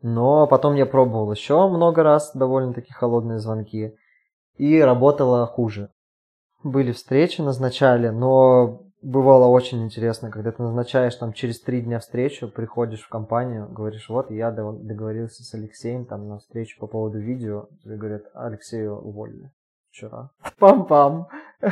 Но 0.02 0.48
потом 0.48 0.74
я 0.74 0.88
пробовал 0.88 1.32
еще 1.32 1.68
много 1.68 2.02
раз 2.02 2.32
довольно-таки 2.34 2.92
холодные 2.92 3.38
звонки. 3.38 3.96
И 4.56 4.82
работало 4.82 5.46
хуже. 5.46 5.92
Были 6.64 6.92
встречи, 6.92 7.42
назначали, 7.42 8.10
но 8.10 8.82
бывало 9.02 9.48
очень 9.48 9.84
интересно, 9.84 10.32
когда 10.32 10.52
ты 10.52 10.62
назначаешь 10.62 11.16
там 11.16 11.34
через 11.34 11.60
три 11.62 11.82
дня 11.82 12.00
встречу, 12.00 12.48
приходишь 12.48 13.02
в 13.02 13.10
компанию, 13.10 13.68
говоришь, 13.70 14.10
вот 14.10 14.32
я 14.32 14.52
договорился 14.52 15.44
с 15.44 15.54
Алексеем 15.54 16.06
там 16.06 16.28
на 16.28 16.40
встречу 16.40 16.80
по 16.80 16.88
поводу 16.88 17.20
видео, 17.20 17.68
тебе 17.84 17.98
говорят, 17.98 18.24
Алексею 18.34 18.96
уволили 18.98 19.52
вчера. 19.90 20.32
Пам-пам. 20.60 21.28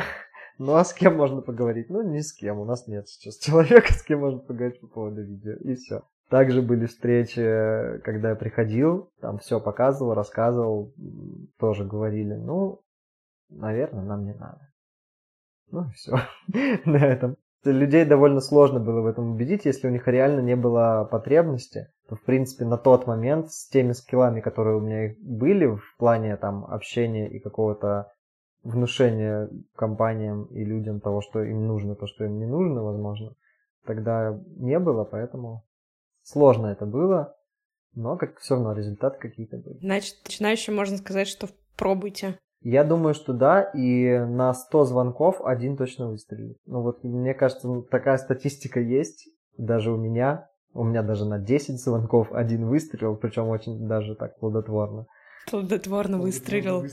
Ну 0.58 0.74
а 0.74 0.84
с 0.84 0.94
кем 0.94 1.18
можно 1.18 1.42
поговорить? 1.42 1.90
Ну 1.90 2.00
ни 2.00 2.20
с 2.20 2.32
кем, 2.32 2.58
у 2.58 2.64
нас 2.64 2.86
нет 2.86 3.06
сейчас 3.08 3.36
человека, 3.40 3.92
с 3.92 4.02
кем 4.02 4.20
можно 4.20 4.38
поговорить 4.38 4.80
по 4.80 4.86
поводу 4.86 5.22
видео, 5.22 5.52
и 5.52 5.74
все. 5.74 6.02
Также 6.30 6.62
были 6.62 6.86
встречи, 6.86 8.00
когда 8.02 8.30
я 8.30 8.34
приходил, 8.36 9.10
там 9.20 9.38
все 9.38 9.60
показывал, 9.60 10.14
рассказывал, 10.14 10.92
тоже 11.58 11.84
говорили, 11.84 12.34
ну, 12.34 12.80
наверное, 13.48 14.02
нам 14.02 14.24
не 14.24 14.32
надо. 14.32 14.60
Ну 15.70 15.88
все 15.94 16.20
на 16.84 16.96
этом. 16.96 17.36
Людей 17.64 18.04
довольно 18.04 18.40
сложно 18.40 18.78
было 18.78 19.00
в 19.00 19.06
этом 19.06 19.32
убедить, 19.32 19.64
если 19.64 19.88
у 19.88 19.90
них 19.90 20.06
реально 20.06 20.40
не 20.40 20.54
было 20.54 21.08
потребности. 21.10 21.88
То, 22.08 22.14
в 22.14 22.22
принципе, 22.22 22.64
на 22.64 22.76
тот 22.78 23.08
момент 23.08 23.50
с 23.50 23.68
теми 23.68 23.92
скиллами, 23.92 24.40
которые 24.40 24.76
у 24.76 24.80
меня 24.80 25.14
были 25.18 25.66
в 25.66 25.96
плане 25.98 26.36
там 26.36 26.64
общения 26.64 27.28
и 27.28 27.40
какого-то 27.40 28.12
внушения 28.62 29.48
компаниям 29.74 30.44
и 30.44 30.64
людям 30.64 31.00
того, 31.00 31.20
что 31.22 31.42
им 31.42 31.66
нужно, 31.66 31.96
то, 31.96 32.06
что 32.06 32.24
им 32.24 32.38
не 32.38 32.46
нужно, 32.46 32.84
возможно, 32.84 33.34
тогда 33.84 34.38
не 34.56 34.78
было, 34.78 35.02
поэтому 35.04 35.64
сложно 36.22 36.68
это 36.68 36.86
было, 36.86 37.36
но 37.94 38.16
как 38.16 38.38
все 38.38 38.54
равно 38.54 38.72
результаты 38.72 39.18
какие-то 39.18 39.56
были. 39.56 39.78
Значит, 39.78 40.18
начинающим 40.24 40.76
можно 40.76 40.98
сказать, 40.98 41.26
что 41.26 41.48
Пробуйте. 41.76 42.38
Я 42.60 42.84
думаю, 42.84 43.14
что 43.14 43.32
да, 43.32 43.62
и 43.62 44.18
на 44.18 44.52
100 44.52 44.84
звонков 44.84 45.40
один 45.40 45.76
точно 45.76 46.08
выстрелит. 46.08 46.58
Ну 46.66 46.82
вот, 46.82 47.04
мне 47.04 47.34
кажется, 47.34 47.82
такая 47.90 48.18
статистика 48.18 48.80
есть, 48.80 49.28
даже 49.56 49.92
у 49.92 49.96
меня. 49.96 50.48
У 50.72 50.84
меня 50.84 51.02
даже 51.02 51.24
на 51.24 51.38
10 51.38 51.80
звонков 51.80 52.32
один 52.32 52.66
выстрелил, 52.66 53.16
причем 53.16 53.48
очень 53.48 53.86
даже 53.88 54.14
так 54.14 54.38
плодотворно. 54.38 55.06
Плодотворно 55.50 56.18
выстрелил. 56.18 56.84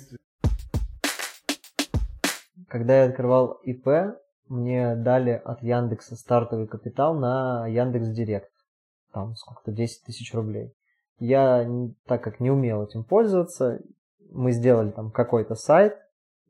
Когда 2.69 3.03
я 3.03 3.09
открывал 3.09 3.59
ИП, 3.63 4.15
мне 4.47 4.95
дали 4.95 5.31
от 5.31 5.63
Яндекса 5.63 6.15
стартовый 6.15 6.67
капитал 6.67 7.15
на 7.15 7.67
Яндекс 7.67 8.09
Директ. 8.09 8.49
Там 9.11 9.35
сколько-то 9.35 9.71
10 9.71 10.05
тысяч 10.05 10.33
рублей. 10.33 10.73
Я, 11.19 11.67
так 12.05 12.23
как 12.23 12.39
не 12.39 12.51
умел 12.51 12.83
этим 12.83 13.03
пользоваться, 13.03 13.79
мы 14.33 14.51
сделали 14.51 14.91
там 14.91 15.11
какой-то 15.11 15.55
сайт, 15.55 15.97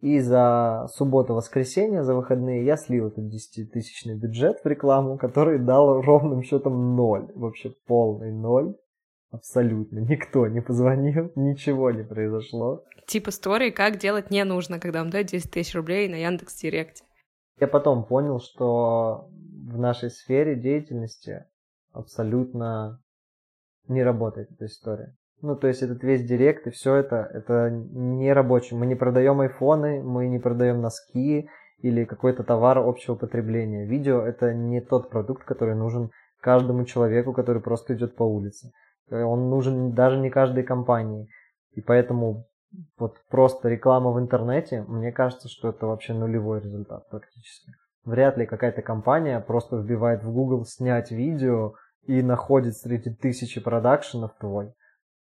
и 0.03 0.19
за 0.19 0.87
субботу-воскресенье, 0.95 2.03
за 2.03 2.13
выходные, 2.13 2.65
я 2.65 2.75
слил 2.75 3.07
этот 3.07 3.23
10-тысячный 3.23 4.15
бюджет 4.15 4.59
в 4.61 4.67
рекламу, 4.67 5.17
который 5.17 5.59
дал 5.59 6.01
ровным 6.01 6.43
счетом 6.43 6.97
ноль. 6.97 7.31
Вообще 7.35 7.73
полный 7.87 8.33
ноль. 8.33 8.75
Абсолютно. 9.31 9.99
Никто 9.99 10.45
не 10.47 10.61
позвонил, 10.61 11.31
ничего 11.35 11.89
не 11.91 12.03
произошло. 12.03 12.83
Типа 13.07 13.29
истории, 13.29 13.71
как 13.71 13.97
делать 13.97 14.29
не 14.29 14.43
нужно, 14.43 14.77
когда 14.77 14.99
вам 14.99 15.09
дают 15.09 15.27
10 15.27 15.49
тысяч 15.49 15.73
рублей 15.73 16.09
на 16.09 16.15
Яндекс 16.15 16.59
Директе. 16.59 17.05
Я 17.59 17.67
потом 17.67 18.03
понял, 18.03 18.41
что 18.41 19.29
в 19.31 19.77
нашей 19.77 20.09
сфере 20.09 20.55
деятельности 20.55 21.45
абсолютно 21.93 23.01
не 23.87 24.03
работает 24.03 24.51
эта 24.51 24.65
история. 24.65 25.15
Ну, 25.43 25.57
то 25.57 25.67
есть 25.67 25.81
этот 25.81 26.03
весь 26.03 26.23
директ 26.23 26.67
и 26.67 26.71
все 26.71 26.95
это, 26.95 27.29
это 27.33 27.69
не 27.69 28.31
рабочий. 28.31 28.77
Мы 28.77 28.85
не 28.85 28.95
продаем 28.95 29.41
айфоны, 29.41 30.01
мы 30.01 30.27
не 30.27 30.39
продаем 30.39 30.79
носки 30.79 31.49
или 31.79 32.05
какой-то 32.05 32.43
товар 32.45 32.77
общего 32.77 33.15
потребления. 33.15 33.85
Видео 33.85 34.21
это 34.21 34.53
не 34.53 34.79
тот 34.79 35.09
продукт, 35.09 35.43
который 35.43 35.75
нужен 35.75 36.11
каждому 36.39 36.85
человеку, 36.85 37.33
который 37.33 37.61
просто 37.61 37.93
идет 37.93 38.15
по 38.15 38.23
улице. 38.23 38.71
Он 39.11 39.49
нужен 39.49 39.91
даже 39.91 40.17
не 40.17 40.29
каждой 40.29 40.63
компании. 40.63 41.27
И 41.73 41.81
поэтому 41.81 42.45
вот 42.97 43.17
просто 43.29 43.67
реклама 43.67 44.13
в 44.13 44.19
интернете, 44.19 44.85
мне 44.87 45.11
кажется, 45.11 45.49
что 45.49 45.71
это 45.71 45.87
вообще 45.87 46.13
нулевой 46.13 46.61
результат 46.61 47.09
практически. 47.09 47.73
Вряд 48.05 48.37
ли 48.37 48.45
какая-то 48.45 48.81
компания 48.81 49.41
просто 49.41 49.75
вбивает 49.75 50.23
в 50.23 50.31
Google 50.31 50.63
снять 50.63 51.11
видео 51.11 51.73
и 52.03 52.21
находит 52.21 52.77
среди 52.77 53.13
тысячи 53.13 53.59
продакшенов 53.59 54.31
твой 54.39 54.73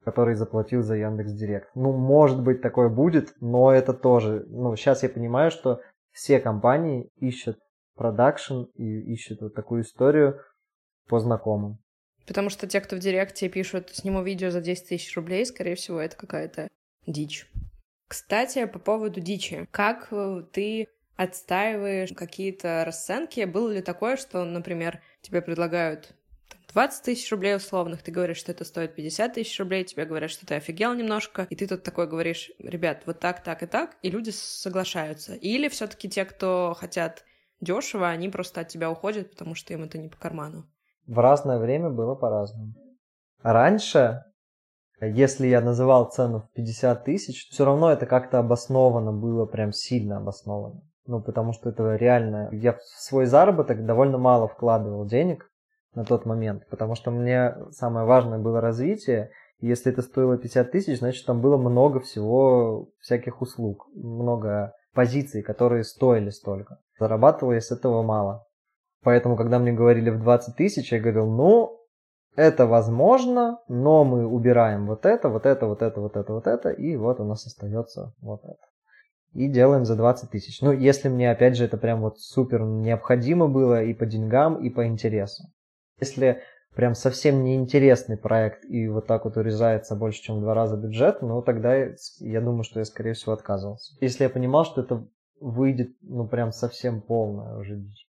который 0.07 0.35
заплатил 0.35 0.83
за 0.83 0.95
Яндекс 0.95 1.33
Директ. 1.33 1.69
Ну, 1.75 1.91
может 1.91 2.41
быть, 2.41 2.61
такое 2.61 2.87
будет, 2.87 3.33
но 3.41 3.73
это 3.73 3.91
тоже... 3.91 4.45
Ну, 4.47 4.73
сейчас 4.77 5.03
я 5.03 5.09
понимаю, 5.09 5.51
что 5.51 5.81
все 6.13 6.39
компании 6.39 7.09
ищут 7.17 7.59
продакшн 7.93 8.67
и 8.75 9.13
ищут 9.13 9.41
вот 9.41 9.53
такую 9.53 9.81
историю 9.81 10.39
по 11.09 11.19
знакомым. 11.19 11.79
Потому 12.25 12.49
что 12.49 12.67
те, 12.67 12.79
кто 12.79 12.95
в 12.95 12.99
Директе 12.99 13.49
пишут 13.49 13.89
«сниму 13.89 14.23
видео 14.23 14.49
за 14.49 14.61
10 14.61 14.87
тысяч 14.87 15.13
рублей», 15.17 15.45
скорее 15.45 15.75
всего, 15.75 15.99
это 15.99 16.15
какая-то 16.15 16.69
дичь. 17.05 17.45
Кстати, 18.07 18.63
по 18.63 18.79
поводу 18.79 19.19
дичи. 19.19 19.67
Как 19.71 20.07
э, 20.11 20.43
ты 20.53 20.87
отстаиваешь 21.17 22.13
какие-то 22.15 22.83
расценки? 22.85 23.43
Было 23.43 23.73
ли 23.73 23.81
такое, 23.81 24.15
что, 24.15 24.45
например, 24.45 25.01
тебе 25.19 25.41
предлагают 25.41 26.15
20 26.73 27.03
тысяч 27.03 27.31
рублей 27.31 27.55
условных, 27.55 28.03
ты 28.03 28.11
говоришь, 28.11 28.37
что 28.37 28.51
это 28.51 28.65
стоит 28.65 28.95
50 28.95 29.33
тысяч 29.33 29.59
рублей, 29.59 29.83
тебе 29.83 30.05
говорят, 30.05 30.29
что 30.29 30.45
ты 30.45 30.55
офигел 30.55 30.93
немножко, 30.93 31.47
и 31.49 31.55
ты 31.55 31.67
тут 31.67 31.83
такой 31.83 32.07
говоришь, 32.07 32.51
ребят, 32.59 33.03
вот 33.05 33.19
так, 33.19 33.43
так 33.43 33.63
и 33.63 33.65
так, 33.65 33.97
и 34.01 34.09
люди 34.09 34.31
соглашаются. 34.31 35.33
Или 35.33 35.69
все 35.69 35.87
таки 35.87 36.09
те, 36.09 36.25
кто 36.25 36.75
хотят 36.77 37.23
дешево, 37.61 38.07
они 38.07 38.29
просто 38.29 38.61
от 38.61 38.67
тебя 38.67 38.91
уходят, 38.91 39.31
потому 39.31 39.55
что 39.55 39.73
им 39.73 39.83
это 39.83 39.97
не 39.97 40.09
по 40.09 40.17
карману. 40.17 40.65
В 41.05 41.19
разное 41.19 41.57
время 41.57 41.89
было 41.89 42.15
по-разному. 42.15 42.73
Раньше, 43.41 44.23
если 44.99 45.47
я 45.47 45.61
называл 45.61 46.09
цену 46.09 46.41
в 46.41 46.51
50 46.53 47.05
тысяч, 47.05 47.49
все 47.49 47.65
равно 47.65 47.91
это 47.91 48.05
как-то 48.05 48.39
обосновано 48.39 49.13
было, 49.13 49.45
прям 49.45 49.71
сильно 49.71 50.17
обосновано. 50.17 50.81
Ну, 51.05 51.21
потому 51.21 51.53
что 51.53 51.69
это 51.69 51.95
реально... 51.95 52.49
Я 52.51 52.73
в 52.73 52.81
свой 52.81 53.25
заработок 53.25 53.85
довольно 53.85 54.17
мало 54.17 54.49
вкладывал 54.49 55.05
денег, 55.05 55.49
на 55.95 56.03
тот 56.03 56.25
момент, 56.25 56.67
потому 56.69 56.95
что 56.95 57.11
мне 57.11 57.55
самое 57.71 58.05
важное 58.05 58.39
было 58.39 58.61
развитие, 58.61 59.31
если 59.59 59.91
это 59.91 60.03
стоило 60.03 60.37
50 60.37 60.71
тысяч, 60.71 60.99
значит 60.99 61.25
там 61.25 61.41
было 61.41 61.57
много 61.57 61.99
всего, 61.99 62.89
всяких 62.99 63.41
услуг, 63.41 63.87
много 63.95 64.73
позиций, 64.93 65.41
которые 65.41 65.83
стоили 65.83 66.29
столько. 66.29 66.79
Зарабатывал 66.99 67.53
я 67.53 67.61
с 67.61 67.71
этого 67.71 68.03
мало. 68.03 68.45
Поэтому, 69.03 69.35
когда 69.35 69.57
мне 69.57 69.71
говорили 69.71 70.09
в 70.09 70.19
20 70.19 70.55
тысяч, 70.55 70.91
я 70.91 70.99
говорил, 70.99 71.27
ну, 71.27 71.79
это 72.35 72.67
возможно, 72.67 73.59
но 73.67 74.03
мы 74.03 74.27
убираем 74.27 74.85
вот 74.85 75.05
это, 75.05 75.29
вот 75.29 75.45
это, 75.45 75.65
вот 75.65 75.81
это, 75.81 76.01
вот 76.01 76.15
это, 76.15 76.33
вот 76.33 76.47
это, 76.47 76.69
и 76.69 76.95
вот 76.95 77.19
у 77.19 77.23
нас 77.23 77.45
остается 77.47 78.13
вот 78.21 78.41
это. 78.43 78.57
И 79.33 79.47
делаем 79.47 79.85
за 79.85 79.95
20 79.95 80.29
тысяч. 80.29 80.61
Ну, 80.61 80.71
если 80.71 81.09
мне, 81.09 81.31
опять 81.31 81.57
же, 81.57 81.65
это 81.65 81.77
прям 81.77 82.01
вот 82.01 82.19
супер 82.19 82.63
необходимо 82.63 83.47
было 83.47 83.83
и 83.83 83.93
по 83.93 84.05
деньгам, 84.05 84.63
и 84.63 84.69
по 84.69 84.85
интересу. 84.85 85.45
Если 85.99 86.43
прям 86.75 86.93
совсем 86.93 87.43
неинтересный 87.43 88.17
проект 88.17 88.63
и 88.65 88.87
вот 88.87 89.07
так 89.07 89.25
вот 89.25 89.35
урезается 89.37 89.95
больше, 89.95 90.21
чем 90.21 90.37
в 90.37 90.41
два 90.41 90.53
раза 90.53 90.77
бюджет, 90.77 91.21
ну 91.21 91.41
тогда 91.41 91.75
я 91.75 92.41
думаю, 92.41 92.63
что 92.63 92.79
я, 92.79 92.85
скорее 92.85 93.13
всего, 93.13 93.33
отказывался. 93.33 93.95
Если 93.99 94.23
я 94.23 94.29
понимал, 94.29 94.65
что 94.65 94.81
это 94.81 95.07
выйдет, 95.39 95.95
ну 96.01 96.27
прям 96.27 96.51
совсем 96.51 97.01
полная 97.01 97.57
уже 97.57 97.77
дичь. 97.77 98.07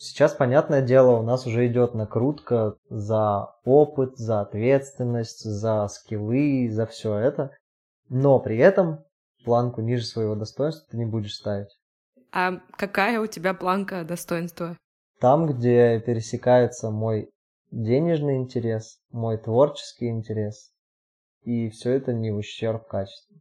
Сейчас, 0.00 0.32
понятное 0.32 0.80
дело, 0.80 1.16
у 1.16 1.22
нас 1.22 1.44
уже 1.46 1.66
идет 1.66 1.94
накрутка 1.94 2.76
за 2.88 3.54
опыт, 3.64 4.16
за 4.16 4.40
ответственность, 4.40 5.42
за 5.42 5.88
скиллы, 5.88 6.68
за 6.70 6.86
все 6.86 7.16
это. 7.16 7.50
Но 8.08 8.38
при 8.38 8.58
этом 8.58 9.04
планку 9.44 9.80
ниже 9.80 10.04
своего 10.04 10.36
достоинства 10.36 10.86
ты 10.90 10.96
не 10.96 11.04
будешь 11.04 11.34
ставить. 11.34 11.76
А 12.32 12.60
какая 12.76 13.20
у 13.20 13.26
тебя 13.26 13.54
планка 13.54 14.04
достоинства? 14.04 14.76
Там, 15.20 15.46
где 15.46 16.00
пересекается 16.00 16.90
мой 16.90 17.30
денежный 17.70 18.36
интерес, 18.36 19.00
мой 19.10 19.36
творческий 19.36 20.08
интерес, 20.08 20.72
и 21.42 21.70
все 21.70 21.92
это 21.92 22.12
не 22.12 22.30
в 22.30 22.36
ущерб 22.36 22.86
качеству. 22.86 23.36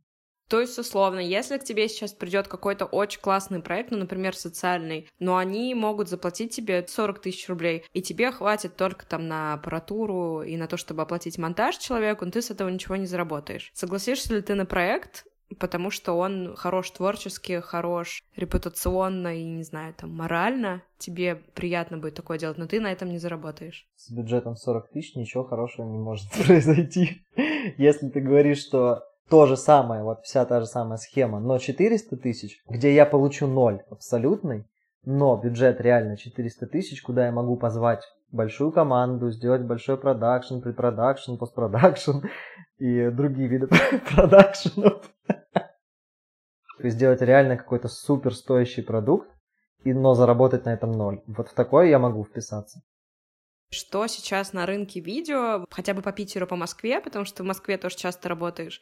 То 0.48 0.62
есть, 0.62 0.80
условно, 0.80 1.20
если 1.20 1.58
к 1.58 1.64
тебе 1.66 1.90
сейчас 1.90 2.14
придет 2.14 2.48
какой-то 2.48 2.86
очень 2.86 3.20
классный 3.20 3.62
проект, 3.62 3.92
ну, 3.92 3.98
например, 3.98 4.34
социальный, 4.36 5.10
но 5.20 5.36
они 5.36 5.76
могут 5.76 6.08
заплатить 6.08 6.56
тебе 6.56 6.86
40 6.88 7.20
тысяч 7.20 7.50
рублей, 7.50 7.84
и 7.92 8.02
тебе 8.02 8.32
хватит 8.32 8.78
только 8.78 9.06
там 9.06 9.28
на 9.28 9.54
аппаратуру 9.54 10.44
и 10.44 10.56
на 10.56 10.68
то, 10.68 10.78
чтобы 10.78 11.02
оплатить 11.02 11.38
монтаж 11.38 11.78
человеку, 11.78 12.24
но 12.24 12.32
ты 12.32 12.42
с 12.42 12.50
этого 12.50 12.70
ничего 12.70 12.96
не 12.96 13.08
заработаешь. 13.08 13.72
Согласишься 13.74 14.36
ли 14.36 14.42
ты 14.42 14.56
на 14.56 14.66
проект, 14.66 15.26
потому 15.56 15.92
что 15.92 16.14
он 16.14 16.56
хорош 16.56 16.92
творчески, 16.92 17.60
хорош 17.60 18.24
репутационно 18.36 19.36
и, 19.38 19.44
не 19.44 19.64
знаю, 19.64 19.94
там, 19.94 20.12
морально, 20.16 20.84
тебе 20.98 21.36
приятно 21.36 21.98
будет 21.98 22.16
такое 22.16 22.38
делать, 22.38 22.58
но 22.58 22.68
ты 22.68 22.80
на 22.80 22.92
этом 22.92 23.10
не 23.10 23.18
заработаешь. 23.18 23.88
С 23.96 24.12
бюджетом 24.12 24.56
40 24.56 24.90
тысяч 24.90 25.16
ничего 25.16 25.44
хорошего 25.44 25.86
не 25.86 25.98
может 25.98 26.30
произойти. 26.46 27.22
Если 27.78 28.10
ты 28.10 28.20
говоришь, 28.20 28.60
что 28.60 29.04
то 29.30 29.46
же 29.46 29.58
самое, 29.58 30.04
вот 30.04 30.24
вся 30.24 30.46
та 30.46 30.60
же 30.62 30.66
самая 30.66 30.98
схема, 30.98 31.40
но 31.40 31.60
400 31.60 32.18
тысяч, 32.18 32.62
где 32.70 32.94
я 32.94 33.06
получу 33.06 33.48
ноль 33.48 33.84
абсолютный, 33.90 34.66
но 35.04 35.38
бюджет 35.38 35.80
реально 35.82 36.18
400 36.18 36.68
тысяч, 36.68 37.02
куда 37.02 37.26
я 37.26 37.32
могу 37.32 37.58
позвать 37.58 38.04
большую 38.32 38.72
команду, 38.72 39.32
сделать 39.32 39.62
большой 39.62 39.98
продакшн, 39.98 40.60
препродакшн, 40.60 41.36
постпродакшн 41.36 42.20
и 42.78 43.10
другие 43.10 43.48
виды 43.48 43.68
продакшенов. 44.16 45.10
То 45.28 46.84
есть 46.84 46.96
сделать 46.96 47.22
реально 47.22 47.58
какой-то 47.58 47.88
супер 47.88 48.36
стоящий 48.36 48.82
продукт, 48.82 49.30
и, 49.84 49.94
но 49.94 50.14
заработать 50.14 50.66
на 50.66 50.74
этом 50.74 50.92
ноль. 50.92 51.22
Вот 51.28 51.50
в 51.50 51.54
такое 51.54 51.88
я 51.88 52.00
могу 52.00 52.24
вписаться. 52.24 52.82
Что 53.70 54.08
сейчас 54.08 54.54
на 54.54 54.66
рынке 54.66 55.02
видео, 55.02 55.66
хотя 55.70 55.94
бы 55.94 56.02
по 56.02 56.12
Питеру, 56.12 56.48
по 56.48 56.56
Москве, 56.56 57.02
потому 57.02 57.26
что 57.26 57.44
в 57.44 57.46
Москве 57.46 57.78
тоже 57.78 57.98
часто 57.98 58.30
работаешь, 58.30 58.82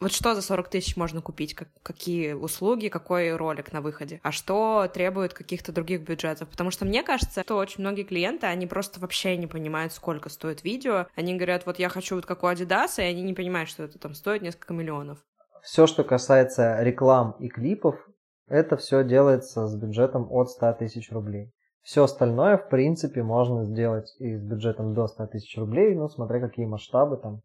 вот 0.00 0.12
что 0.12 0.34
за 0.34 0.42
40 0.42 0.68
тысяч 0.68 0.96
можно 0.96 1.22
купить? 1.22 1.54
Как, 1.54 1.68
какие 1.82 2.32
услуги, 2.32 2.88
какой 2.88 3.34
ролик 3.34 3.72
на 3.72 3.80
выходе? 3.80 4.20
А 4.22 4.30
что 4.30 4.88
требует 4.92 5.32
каких-то 5.32 5.72
других 5.72 6.02
бюджетов? 6.02 6.48
Потому 6.48 6.70
что 6.70 6.84
мне 6.84 7.02
кажется, 7.02 7.42
что 7.42 7.56
очень 7.56 7.80
многие 7.80 8.02
клиенты, 8.02 8.46
они 8.46 8.66
просто 8.66 9.00
вообще 9.00 9.36
не 9.36 9.46
понимают, 9.46 9.92
сколько 9.92 10.28
стоит 10.28 10.64
видео. 10.64 11.06
Они 11.16 11.34
говорят, 11.34 11.64
вот 11.64 11.78
я 11.78 11.88
хочу 11.88 12.16
вот 12.16 12.26
как 12.26 12.42
у 12.42 12.46
Adidas, 12.46 12.98
и 12.98 13.02
они 13.02 13.22
не 13.22 13.34
понимают, 13.34 13.70
что 13.70 13.84
это 13.84 13.98
там 13.98 14.14
стоит 14.14 14.42
несколько 14.42 14.74
миллионов. 14.74 15.18
Все, 15.62 15.86
что 15.86 16.04
касается 16.04 16.82
реклам 16.82 17.32
и 17.40 17.48
клипов, 17.48 17.96
это 18.48 18.76
все 18.76 19.02
делается 19.02 19.66
с 19.66 19.74
бюджетом 19.76 20.28
от 20.30 20.50
100 20.50 20.74
тысяч 20.74 21.10
рублей. 21.10 21.52
Все 21.82 22.04
остальное, 22.04 22.58
в 22.58 22.68
принципе, 22.68 23.22
можно 23.22 23.64
сделать 23.64 24.14
и 24.18 24.36
с 24.36 24.42
бюджетом 24.42 24.94
до 24.94 25.06
100 25.06 25.26
тысяч 25.28 25.56
рублей, 25.56 25.94
ну, 25.94 26.08
смотря 26.08 26.40
какие 26.40 26.66
масштабы 26.66 27.16
там, 27.16 27.42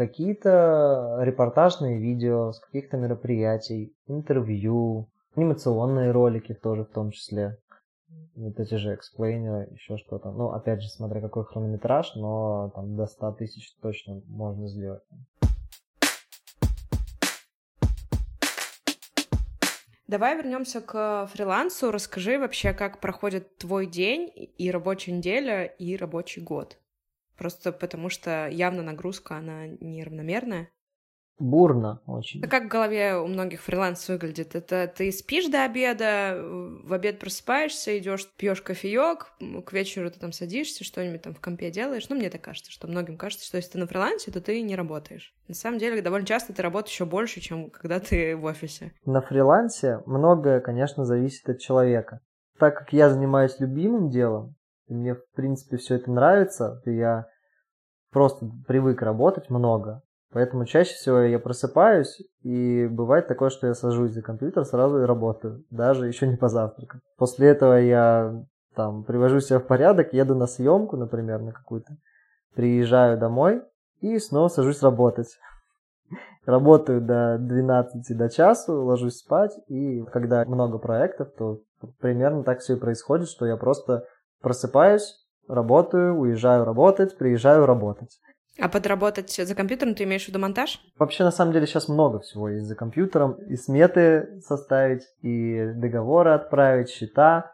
какие-то 0.00 1.18
репортажные 1.20 1.98
видео 1.98 2.52
с 2.52 2.60
каких-то 2.60 2.96
мероприятий, 2.96 3.94
интервью, 4.06 5.10
анимационные 5.36 6.10
ролики 6.10 6.54
тоже 6.54 6.84
в 6.84 6.90
том 6.90 7.10
числе. 7.10 7.58
Вот 8.34 8.58
эти 8.58 8.76
же 8.76 8.94
эксплейнеры, 8.94 9.68
еще 9.72 9.98
что-то. 9.98 10.30
Ну, 10.30 10.52
опять 10.52 10.80
же, 10.80 10.88
смотря 10.88 11.20
какой 11.20 11.44
хронометраж, 11.44 12.14
но 12.14 12.72
там 12.74 12.96
до 12.96 13.04
100 13.04 13.32
тысяч 13.32 13.74
точно 13.82 14.22
можно 14.26 14.68
сделать. 14.68 15.02
Давай 20.08 20.34
вернемся 20.34 20.80
к 20.80 21.28
фрилансу. 21.30 21.90
Расскажи 21.92 22.38
вообще, 22.38 22.72
как 22.72 23.00
проходит 23.00 23.58
твой 23.58 23.86
день 23.86 24.32
и 24.34 24.70
рабочая 24.70 25.12
неделя, 25.12 25.64
и 25.64 25.94
рабочий 25.94 26.40
год. 26.40 26.78
Просто 27.40 27.72
потому 27.72 28.10
что 28.10 28.48
явно 28.48 28.82
нагрузка, 28.82 29.38
она 29.38 29.66
неравномерная. 29.66 30.68
Бурно 31.38 32.02
очень. 32.04 32.44
А 32.44 32.48
как 32.48 32.64
в 32.64 32.68
голове 32.68 33.16
у 33.16 33.26
многих 33.26 33.62
фриланс 33.62 34.06
выглядит? 34.10 34.54
Это 34.54 34.92
ты 34.94 35.10
спишь 35.10 35.46
до 35.46 35.64
обеда, 35.64 36.38
в 36.38 36.92
обед 36.92 37.18
просыпаешься, 37.18 37.98
идешь, 37.98 38.30
пьешь 38.36 38.60
кофеек, 38.60 39.32
к 39.64 39.72
вечеру 39.72 40.10
ты 40.10 40.20
там 40.20 40.32
садишься, 40.32 40.84
что-нибудь 40.84 41.22
там 41.22 41.32
в 41.32 41.40
компе 41.40 41.70
делаешь. 41.70 42.10
Ну, 42.10 42.16
мне 42.16 42.28
так 42.28 42.42
кажется, 42.42 42.70
что 42.70 42.88
многим 42.88 43.16
кажется, 43.16 43.46
что 43.46 43.56
если 43.56 43.70
ты 43.70 43.78
на 43.78 43.86
фрилансе, 43.86 44.30
то 44.30 44.42
ты 44.42 44.60
не 44.60 44.76
работаешь. 44.76 45.34
На 45.48 45.54
самом 45.54 45.78
деле, 45.78 46.02
довольно 46.02 46.26
часто 46.26 46.52
ты 46.52 46.60
работаешь 46.60 46.92
еще 46.92 47.06
больше, 47.06 47.40
чем 47.40 47.70
когда 47.70 48.00
ты 48.00 48.36
в 48.36 48.44
офисе. 48.44 48.92
На 49.06 49.22
фрилансе 49.22 50.02
многое, 50.04 50.60
конечно, 50.60 51.06
зависит 51.06 51.48
от 51.48 51.58
человека. 51.58 52.20
Так 52.58 52.76
как 52.78 52.92
я 52.92 53.08
занимаюсь 53.08 53.58
любимым 53.60 54.10
делом, 54.10 54.56
и 54.90 54.94
мне, 54.94 55.14
в 55.14 55.22
принципе, 55.34 55.76
все 55.76 55.94
это 55.94 56.10
нравится, 56.10 56.80
то 56.84 56.90
я 56.90 57.26
просто 58.10 58.50
привык 58.66 59.00
работать 59.02 59.48
много. 59.48 60.02
Поэтому 60.32 60.64
чаще 60.64 60.94
всего 60.94 61.20
я 61.20 61.38
просыпаюсь, 61.38 62.20
и 62.42 62.86
бывает 62.86 63.26
такое, 63.26 63.50
что 63.50 63.68
я 63.68 63.74
сажусь 63.74 64.12
за 64.12 64.22
компьютер 64.22 64.64
сразу 64.64 65.00
и 65.00 65.06
работаю, 65.06 65.64
даже 65.70 66.06
еще 66.06 66.26
не 66.26 66.36
позавтракав. 66.36 67.00
После 67.16 67.48
этого 67.48 67.74
я 67.74 68.44
там 68.74 69.04
привожу 69.04 69.40
себя 69.40 69.60
в 69.60 69.66
порядок, 69.66 70.12
еду 70.12 70.34
на 70.34 70.46
съемку, 70.46 70.96
например, 70.96 71.40
на 71.40 71.52
какую-то, 71.52 71.96
приезжаю 72.54 73.18
домой 73.18 73.62
и 74.00 74.18
снова 74.18 74.48
сажусь 74.48 74.82
работать. 74.82 75.36
Работаю 76.46 77.00
до 77.00 77.38
12 77.38 78.16
до 78.16 78.28
часу, 78.28 78.84
ложусь 78.84 79.18
спать, 79.18 79.56
и 79.68 80.02
когда 80.12 80.44
много 80.44 80.78
проектов, 80.78 81.28
то 81.36 81.60
примерно 82.00 82.42
так 82.44 82.60
все 82.60 82.74
и 82.74 82.80
происходит, 82.80 83.28
что 83.28 83.46
я 83.46 83.56
просто 83.56 84.04
просыпаюсь, 84.40 85.16
работаю, 85.48 86.18
уезжаю 86.18 86.64
работать, 86.64 87.16
приезжаю 87.16 87.66
работать. 87.66 88.20
А 88.58 88.68
подработать 88.68 89.30
за 89.32 89.54
компьютером 89.54 89.94
ты 89.94 90.04
имеешь 90.04 90.24
в 90.24 90.28
виду 90.28 90.38
монтаж? 90.38 90.80
Вообще, 90.98 91.24
на 91.24 91.30
самом 91.30 91.52
деле, 91.52 91.66
сейчас 91.66 91.88
много 91.88 92.20
всего 92.20 92.48
есть 92.48 92.66
за 92.66 92.74
компьютером. 92.74 93.34
И 93.48 93.56
сметы 93.56 94.40
составить, 94.46 95.02
и 95.22 95.72
договоры 95.74 96.32
отправить, 96.32 96.90
счета, 96.90 97.52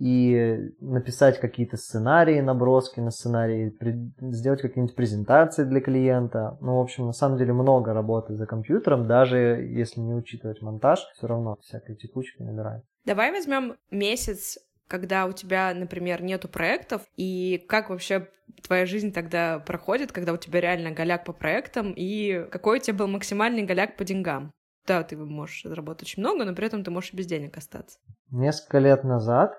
и 0.00 0.72
написать 0.80 1.38
какие-то 1.38 1.76
сценарии, 1.76 2.40
наброски 2.40 2.98
на 2.98 3.10
сценарии, 3.10 3.76
сделать 4.20 4.60
какие-нибудь 4.60 4.96
презентации 4.96 5.64
для 5.64 5.80
клиента. 5.80 6.58
Ну, 6.60 6.78
в 6.78 6.80
общем, 6.80 7.06
на 7.06 7.12
самом 7.12 7.38
деле 7.38 7.52
много 7.52 7.92
работы 7.92 8.34
за 8.34 8.46
компьютером, 8.46 9.06
даже 9.06 9.38
если 9.38 10.00
не 10.00 10.14
учитывать 10.14 10.62
монтаж, 10.62 10.98
все 11.16 11.26
равно 11.28 11.58
всякой 11.60 11.94
текучки 11.94 12.42
набирает. 12.42 12.82
Давай 13.04 13.30
возьмем 13.30 13.76
месяц 13.90 14.58
когда 14.88 15.26
у 15.26 15.32
тебя, 15.32 15.72
например, 15.74 16.22
нету 16.22 16.48
проектов, 16.48 17.02
и 17.16 17.64
как 17.68 17.90
вообще 17.90 18.28
твоя 18.62 18.86
жизнь 18.86 19.12
тогда 19.12 19.58
проходит, 19.58 20.12
когда 20.12 20.32
у 20.32 20.36
тебя 20.36 20.60
реально 20.60 20.90
голяк 20.90 21.24
по 21.24 21.32
проектам, 21.32 21.92
и 21.96 22.46
какой 22.50 22.78
у 22.78 22.80
тебя 22.80 22.98
был 22.98 23.08
максимальный 23.08 23.62
голяк 23.62 23.96
по 23.96 24.04
деньгам? 24.04 24.52
Да, 24.86 25.02
ты 25.02 25.16
можешь 25.16 25.62
заработать 25.64 26.08
очень 26.08 26.22
много, 26.22 26.44
но 26.44 26.54
при 26.54 26.66
этом 26.66 26.84
ты 26.84 26.90
можешь 26.90 27.14
без 27.14 27.26
денег 27.26 27.56
остаться. 27.56 27.98
Несколько 28.30 28.78
лет 28.78 29.02
назад, 29.04 29.54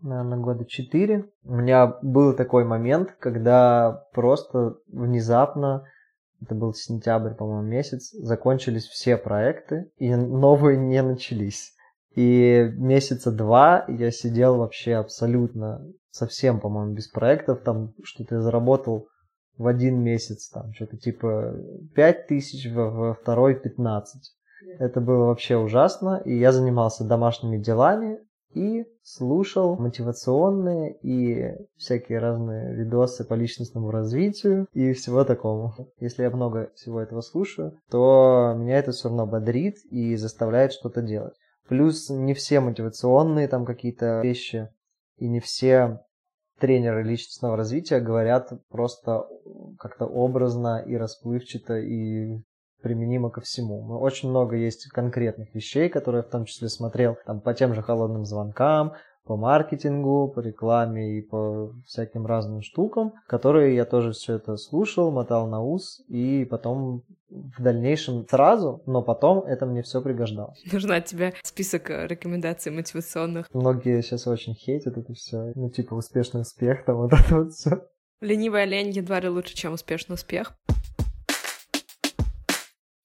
наверное, 0.00 0.38
года 0.38 0.64
четыре, 0.64 1.28
у 1.42 1.54
меня 1.54 1.86
был 2.02 2.34
такой 2.34 2.64
момент, 2.64 3.16
когда 3.18 4.06
просто 4.12 4.76
внезапно 4.86 5.84
это 6.40 6.54
был 6.54 6.72
сентябрь, 6.72 7.34
по-моему, 7.34 7.62
месяц, 7.62 8.12
закончились 8.12 8.86
все 8.86 9.16
проекты, 9.16 9.90
и 9.96 10.14
новые 10.14 10.78
не 10.78 11.02
начались. 11.02 11.74
И 12.14 12.72
месяца 12.76 13.30
два 13.30 13.84
я 13.88 14.10
сидел 14.10 14.56
вообще 14.56 14.94
абсолютно 14.94 15.86
совсем, 16.10 16.60
по-моему, 16.60 16.94
без 16.94 17.08
проектов. 17.08 17.62
Там 17.62 17.94
что-то 18.02 18.36
я 18.36 18.40
заработал 18.40 19.08
в 19.56 19.66
один 19.66 20.00
месяц, 20.02 20.48
там 20.48 20.72
что-то 20.72 20.96
типа 20.96 21.54
5 21.94 22.26
тысяч, 22.26 22.70
во, 22.72 23.14
второй 23.14 23.54
15. 23.54 24.22
Это 24.78 25.00
было 25.00 25.26
вообще 25.26 25.56
ужасно. 25.56 26.20
И 26.24 26.36
я 26.36 26.52
занимался 26.52 27.04
домашними 27.04 27.58
делами 27.58 28.18
и 28.54 28.84
слушал 29.02 29.76
мотивационные 29.76 30.94
и 31.02 31.54
всякие 31.76 32.18
разные 32.18 32.74
видосы 32.74 33.24
по 33.24 33.34
личностному 33.34 33.90
развитию 33.90 34.66
и 34.72 34.92
всего 34.92 35.24
такому. 35.24 35.74
Если 36.00 36.24
я 36.24 36.30
много 36.30 36.70
всего 36.74 37.00
этого 37.00 37.20
слушаю, 37.20 37.78
то 37.90 38.54
меня 38.56 38.78
это 38.78 38.90
все 38.90 39.08
равно 39.08 39.26
бодрит 39.26 39.76
и 39.90 40.16
заставляет 40.16 40.72
что-то 40.72 41.02
делать. 41.02 41.34
Плюс 41.70 42.10
не 42.10 42.34
все 42.34 42.58
мотивационные 42.58 43.46
там 43.46 43.64
какие-то 43.64 44.22
вещи 44.24 44.68
и 45.18 45.28
не 45.28 45.38
все 45.38 46.00
тренеры 46.58 47.04
личностного 47.04 47.56
развития 47.56 48.00
говорят 48.00 48.50
просто 48.70 49.28
как-то 49.78 50.06
образно 50.06 50.82
и 50.84 50.96
расплывчато 50.96 51.78
и 51.78 52.42
применимо 52.82 53.30
ко 53.30 53.40
всему. 53.40 54.00
Очень 54.00 54.30
много 54.30 54.56
есть 54.56 54.88
конкретных 54.88 55.54
вещей, 55.54 55.88
которые 55.88 56.22
я 56.22 56.28
в 56.28 56.32
том 56.32 56.44
числе 56.44 56.68
смотрел 56.68 57.16
там, 57.24 57.40
по 57.40 57.54
тем 57.54 57.72
же 57.72 57.82
холодным 57.82 58.24
звонкам, 58.24 58.94
по 59.30 59.36
маркетингу, 59.36 60.26
по 60.26 60.40
рекламе 60.40 61.18
и 61.18 61.22
по 61.22 61.72
всяким 61.86 62.26
разным 62.26 62.62
штукам, 62.62 63.12
которые 63.28 63.76
я 63.76 63.84
тоже 63.84 64.10
все 64.10 64.34
это 64.34 64.56
слушал, 64.56 65.12
мотал 65.12 65.46
на 65.46 65.62
ус, 65.62 66.02
и 66.08 66.44
потом 66.50 67.04
в 67.28 67.62
дальнейшем 67.62 68.26
сразу, 68.28 68.82
но 68.86 69.02
потом 69.02 69.44
это 69.44 69.66
мне 69.66 69.84
все 69.84 70.02
пригождалось. 70.02 70.60
Нужна 70.72 70.96
от 70.96 71.04
тебя 71.04 71.32
список 71.44 71.90
э, 71.90 72.08
рекомендаций 72.08 72.72
мотивационных. 72.72 73.46
Многие 73.54 74.02
сейчас 74.02 74.26
очень 74.26 74.56
хейтят 74.56 74.98
это 74.98 75.14
все, 75.14 75.52
ну 75.54 75.70
типа 75.70 75.94
успешный 75.94 76.40
успех, 76.40 76.84
там 76.84 76.96
вот 76.96 77.12
это 77.12 77.36
вот 77.36 77.52
все. 77.52 77.86
Ленивая 78.20 78.64
лень 78.64 78.90
едва 78.90 79.20
ли 79.20 79.28
лучше, 79.28 79.54
чем 79.54 79.74
успешный 79.74 80.14
успех. 80.14 80.54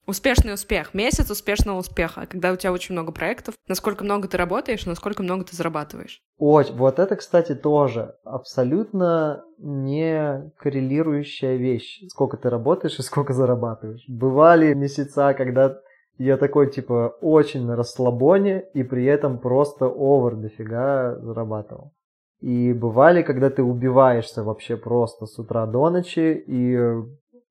Успешный 0.08 0.54
успех, 0.54 0.94
месяц 0.94 1.32
успешного 1.32 1.80
успеха, 1.80 2.28
когда 2.30 2.52
у 2.52 2.56
тебя 2.56 2.72
очень 2.72 2.94
много 2.94 3.12
проектов, 3.12 3.56
насколько 3.68 4.04
много 4.04 4.28
ты 4.28 4.38
работаешь, 4.38 4.86
насколько 4.86 5.24
много 5.24 5.46
ты 5.46 5.56
зарабатываешь. 5.56 6.22
Ой, 6.38 6.66
вот 6.74 7.00
это, 7.00 7.16
кстати, 7.16 7.56
тоже 7.56 8.16
абсолютно 8.24 9.44
не 9.58 10.52
коррелирующая 10.58 11.56
вещь, 11.56 12.04
сколько 12.10 12.38
ты 12.38 12.52
работаешь 12.52 13.00
и 13.00 13.02
сколько 13.02 13.34
зарабатываешь. 13.34 14.06
Бывали 14.08 14.76
месяца, 14.76 15.34
когда 15.34 15.80
я 16.20 16.38
такой, 16.38 16.70
типа, 16.70 17.16
очень 17.22 17.66
на 17.66 17.76
расслабоне 17.76 18.64
и 18.74 18.84
при 18.84 19.06
этом 19.06 19.40
просто 19.40 19.88
овер 19.88 20.36
дофига 20.36 21.18
зарабатывал. 21.20 21.94
И 22.42 22.74
бывали, 22.74 23.24
когда 23.24 23.50
ты 23.50 23.64
убиваешься 23.64 24.44
вообще 24.44 24.78
просто 24.78 25.26
с 25.26 25.40
утра 25.40 25.66
до 25.66 25.90
ночи 25.90 26.44
и 26.46 26.78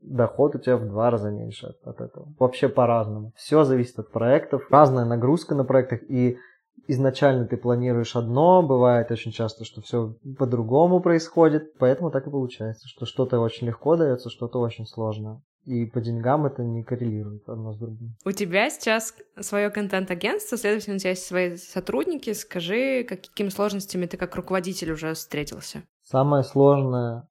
доход 0.05 0.55
у 0.55 0.59
тебя 0.59 0.77
в 0.77 0.87
два 0.87 1.11
раза 1.11 1.31
меньше 1.31 1.75
от 1.85 2.01
этого. 2.01 2.33
Вообще 2.39 2.69
по-разному. 2.69 3.33
Все 3.37 3.65
зависит 3.65 3.99
от 3.99 4.11
проектов. 4.11 4.63
Разная 4.71 5.05
нагрузка 5.05 5.55
на 5.55 5.65
проектах. 5.65 6.03
И 6.09 6.39
изначально 6.87 7.47
ты 7.47 7.57
планируешь 7.57 8.17
одно, 8.17 8.63
бывает 8.63 9.11
очень 9.11 9.33
часто, 9.33 9.65
что 9.65 9.81
все 9.83 10.15
по-другому 10.39 11.01
происходит. 11.01 11.75
Поэтому 11.79 12.11
так 12.11 12.27
и 12.27 12.31
получается, 12.31 12.89
что 12.89 13.07
что-то 13.07 13.41
очень 13.41 13.67
легко 13.67 13.97
дается, 13.97 14.31
что-то 14.31 14.61
очень 14.61 14.87
сложно. 14.87 15.43
И 15.65 15.87
по 15.87 16.03
деньгам 16.03 16.45
это 16.45 16.63
не 16.63 16.85
коррелирует 16.85 17.49
одно 17.49 17.73
с 17.73 17.79
другим. 17.79 18.17
У 18.27 18.33
тебя 18.33 18.69
сейчас 18.69 19.15
свое 19.41 19.71
контент-агентство, 19.71 20.59
следовательно, 20.59 20.97
у 20.97 20.99
тебя 20.99 21.11
есть 21.11 21.27
свои 21.27 21.57
сотрудники. 21.57 22.35
Скажи, 22.35 23.03
какими 23.05 23.49
сложностями 23.49 24.05
ты 24.05 24.19
как 24.19 24.37
руководитель 24.37 24.93
уже 24.93 25.15
встретился? 25.15 25.83
Самое 26.03 26.45
сложное 26.45 27.27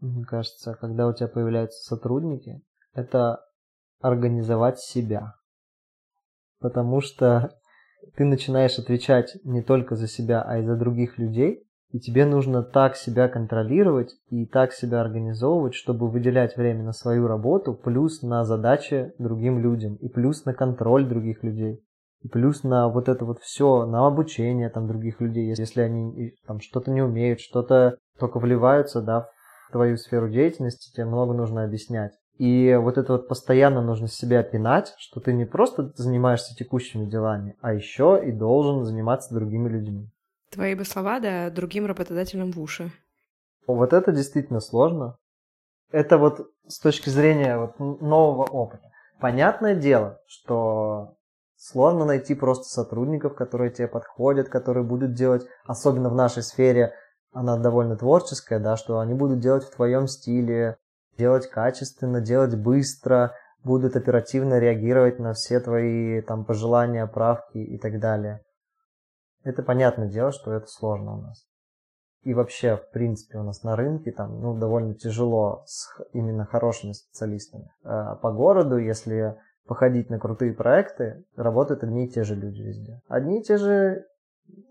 мне 0.00 0.24
кажется, 0.24 0.74
когда 0.80 1.06
у 1.06 1.12
тебя 1.12 1.28
появляются 1.28 1.82
сотрудники, 1.82 2.62
это 2.94 3.44
организовать 4.00 4.78
себя. 4.78 5.34
Потому 6.58 7.00
что 7.00 7.54
ты 8.16 8.24
начинаешь 8.24 8.78
отвечать 8.78 9.36
не 9.44 9.62
только 9.62 9.96
за 9.96 10.08
себя, 10.08 10.42
а 10.42 10.58
и 10.58 10.64
за 10.64 10.76
других 10.76 11.18
людей, 11.18 11.66
и 11.92 11.98
тебе 11.98 12.24
нужно 12.24 12.62
так 12.62 12.96
себя 12.96 13.28
контролировать 13.28 14.14
и 14.28 14.46
так 14.46 14.72
себя 14.72 15.00
организовывать, 15.00 15.74
чтобы 15.74 16.08
выделять 16.08 16.56
время 16.56 16.84
на 16.84 16.92
свою 16.92 17.26
работу, 17.26 17.74
плюс 17.74 18.22
на 18.22 18.44
задачи 18.44 19.12
другим 19.18 19.58
людям, 19.58 19.96
и 19.96 20.08
плюс 20.08 20.44
на 20.44 20.54
контроль 20.54 21.08
других 21.08 21.42
людей, 21.42 21.84
и 22.22 22.28
плюс 22.28 22.62
на 22.62 22.88
вот 22.88 23.08
это 23.08 23.24
вот 23.24 23.40
все, 23.40 23.86
на 23.86 24.06
обучение 24.06 24.70
там 24.70 24.86
других 24.86 25.20
людей, 25.20 25.48
если 25.48 25.80
они 25.80 26.36
там 26.46 26.60
что-то 26.60 26.92
не 26.92 27.02
умеют, 27.02 27.40
что-то 27.40 27.96
только 28.18 28.38
вливаются, 28.38 29.02
да, 29.02 29.28
твою 29.70 29.96
сферу 29.96 30.28
деятельности, 30.28 30.92
тебе 30.92 31.04
много 31.04 31.34
нужно 31.34 31.64
объяснять. 31.64 32.12
И 32.38 32.74
вот 32.74 32.96
это 32.96 33.12
вот 33.12 33.28
постоянно 33.28 33.82
нужно 33.82 34.08
себя 34.08 34.42
пинать, 34.42 34.94
что 34.98 35.20
ты 35.20 35.32
не 35.32 35.44
просто 35.44 35.92
занимаешься 35.94 36.54
текущими 36.54 37.04
делами, 37.04 37.56
а 37.60 37.74
еще 37.74 38.20
и 38.24 38.32
должен 38.32 38.84
заниматься 38.84 39.34
другими 39.34 39.68
людьми. 39.68 40.10
Твои 40.50 40.74
бы 40.74 40.84
слова, 40.84 41.20
да, 41.20 41.50
другим 41.50 41.86
работодателям 41.86 42.50
в 42.50 42.60
уши. 42.60 42.90
Вот 43.66 43.92
это 43.92 44.10
действительно 44.12 44.60
сложно. 44.60 45.16
Это 45.92 46.18
вот 46.18 46.50
с 46.66 46.78
точки 46.78 47.10
зрения 47.10 47.58
вот 47.58 47.78
нового 47.78 48.44
опыта. 48.44 48.90
Понятное 49.20 49.74
дело, 49.74 50.18
что 50.26 51.16
сложно 51.56 52.06
найти 52.06 52.34
просто 52.34 52.64
сотрудников, 52.64 53.34
которые 53.34 53.70
тебе 53.70 53.86
подходят, 53.86 54.48
которые 54.48 54.82
будут 54.82 55.12
делать, 55.12 55.46
особенно 55.66 56.08
в 56.08 56.14
нашей 56.14 56.42
сфере, 56.42 56.94
она 57.32 57.56
довольно 57.56 57.96
творческая, 57.96 58.58
да, 58.58 58.76
что 58.76 58.98
они 58.98 59.14
будут 59.14 59.40
делать 59.40 59.64
в 59.64 59.74
твоем 59.74 60.06
стиле, 60.06 60.76
делать 61.16 61.48
качественно, 61.48 62.20
делать 62.20 62.56
быстро, 62.56 63.34
будут 63.62 63.96
оперативно 63.96 64.58
реагировать 64.58 65.18
на 65.18 65.32
все 65.32 65.60
твои 65.60 66.22
там 66.22 66.44
пожелания, 66.44 67.06
правки 67.06 67.58
и 67.58 67.78
так 67.78 68.00
далее. 68.00 68.42
Это 69.42 69.62
понятное 69.62 70.08
дело, 70.08 70.32
что 70.32 70.52
это 70.52 70.66
сложно 70.66 71.14
у 71.16 71.20
нас. 71.22 71.46
И 72.22 72.34
вообще, 72.34 72.76
в 72.76 72.90
принципе, 72.90 73.38
у 73.38 73.42
нас 73.42 73.62
на 73.62 73.76
рынке 73.76 74.12
там 74.12 74.40
ну, 74.40 74.58
довольно 74.58 74.94
тяжело 74.94 75.62
с 75.66 75.88
именно 76.12 76.44
хорошими 76.44 76.92
специалистами. 76.92 77.70
А 77.82 78.16
по 78.16 78.30
городу, 78.30 78.76
если 78.76 79.38
походить 79.66 80.10
на 80.10 80.18
крутые 80.18 80.52
проекты, 80.52 81.24
работают 81.36 81.82
одни 81.82 82.06
и 82.06 82.10
те 82.10 82.24
же 82.24 82.34
люди 82.34 82.60
везде. 82.60 83.00
Одни 83.08 83.40
и 83.40 83.42
те 83.42 83.56
же 83.56 84.04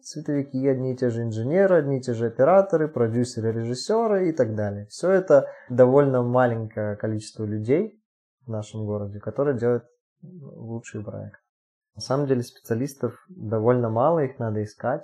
цветовики, 0.01 0.67
одни 0.67 0.93
и 0.93 0.97
те 0.97 1.09
же 1.09 1.23
инженеры, 1.23 1.77
одни 1.77 1.97
и 1.97 2.01
те 2.01 2.13
же 2.13 2.27
операторы, 2.27 2.87
продюсеры, 2.87 3.51
режиссеры 3.51 4.29
и 4.29 4.31
так 4.31 4.55
далее. 4.55 4.87
Все 4.87 5.11
это 5.11 5.47
довольно 5.69 6.21
маленькое 6.23 6.95
количество 6.95 7.45
людей 7.45 8.01
в 8.45 8.49
нашем 8.49 8.85
городе, 8.85 9.19
которые 9.19 9.57
делают 9.57 9.83
лучший 10.21 11.03
проект. 11.03 11.39
На 11.95 12.01
самом 12.01 12.27
деле 12.27 12.43
специалистов 12.43 13.13
довольно 13.29 13.89
мало, 13.89 14.19
их 14.19 14.39
надо 14.39 14.63
искать. 14.63 15.03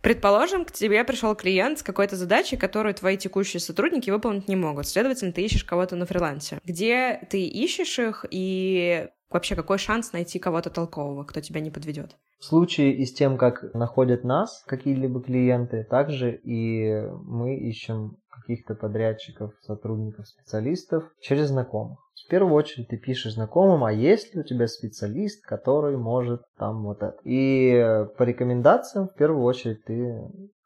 Предположим, 0.00 0.64
к 0.64 0.72
тебе 0.72 1.04
пришел 1.04 1.34
клиент 1.34 1.80
с 1.80 1.82
какой-то 1.82 2.16
задачей, 2.16 2.56
которую 2.56 2.94
твои 2.94 3.18
текущие 3.18 3.60
сотрудники 3.60 4.08
выполнить 4.08 4.48
не 4.48 4.56
могут. 4.56 4.86
Следовательно, 4.86 5.32
ты 5.32 5.42
ищешь 5.42 5.64
кого-то 5.64 5.96
на 5.96 6.06
фрилансе. 6.06 6.60
Где 6.64 7.20
ты 7.28 7.44
ищешь 7.44 7.98
их 7.98 8.24
и 8.30 9.08
вообще 9.30 9.54
какой 9.54 9.78
шанс 9.78 10.12
найти 10.12 10.38
кого-то 10.38 10.70
толкового, 10.70 11.24
кто 11.24 11.40
тебя 11.40 11.60
не 11.60 11.70
подведет? 11.70 12.16
В 12.38 12.44
случае 12.44 12.94
и 12.94 13.04
с 13.04 13.12
тем, 13.12 13.36
как 13.36 13.74
находят 13.74 14.24
нас 14.24 14.62
какие-либо 14.66 15.20
клиенты, 15.20 15.84
также 15.84 16.36
и 16.44 17.02
мы 17.24 17.56
ищем 17.56 18.16
каких-то 18.30 18.74
подрядчиков, 18.74 19.52
сотрудников, 19.62 20.28
специалистов 20.28 21.04
через 21.20 21.48
знакомых. 21.48 21.98
В 22.24 22.30
первую 22.30 22.54
очередь 22.54 22.88
ты 22.88 22.96
пишешь 22.96 23.34
знакомым, 23.34 23.84
а 23.84 23.92
есть 23.92 24.34
ли 24.34 24.40
у 24.40 24.44
тебя 24.44 24.68
специалист, 24.68 25.44
который 25.44 25.96
может 25.96 26.42
там 26.56 26.84
вот 26.84 27.02
это. 27.02 27.16
И 27.24 28.06
по 28.16 28.22
рекомендациям 28.22 29.08
в 29.08 29.14
первую 29.14 29.44
очередь 29.44 29.84
ты 29.84 30.20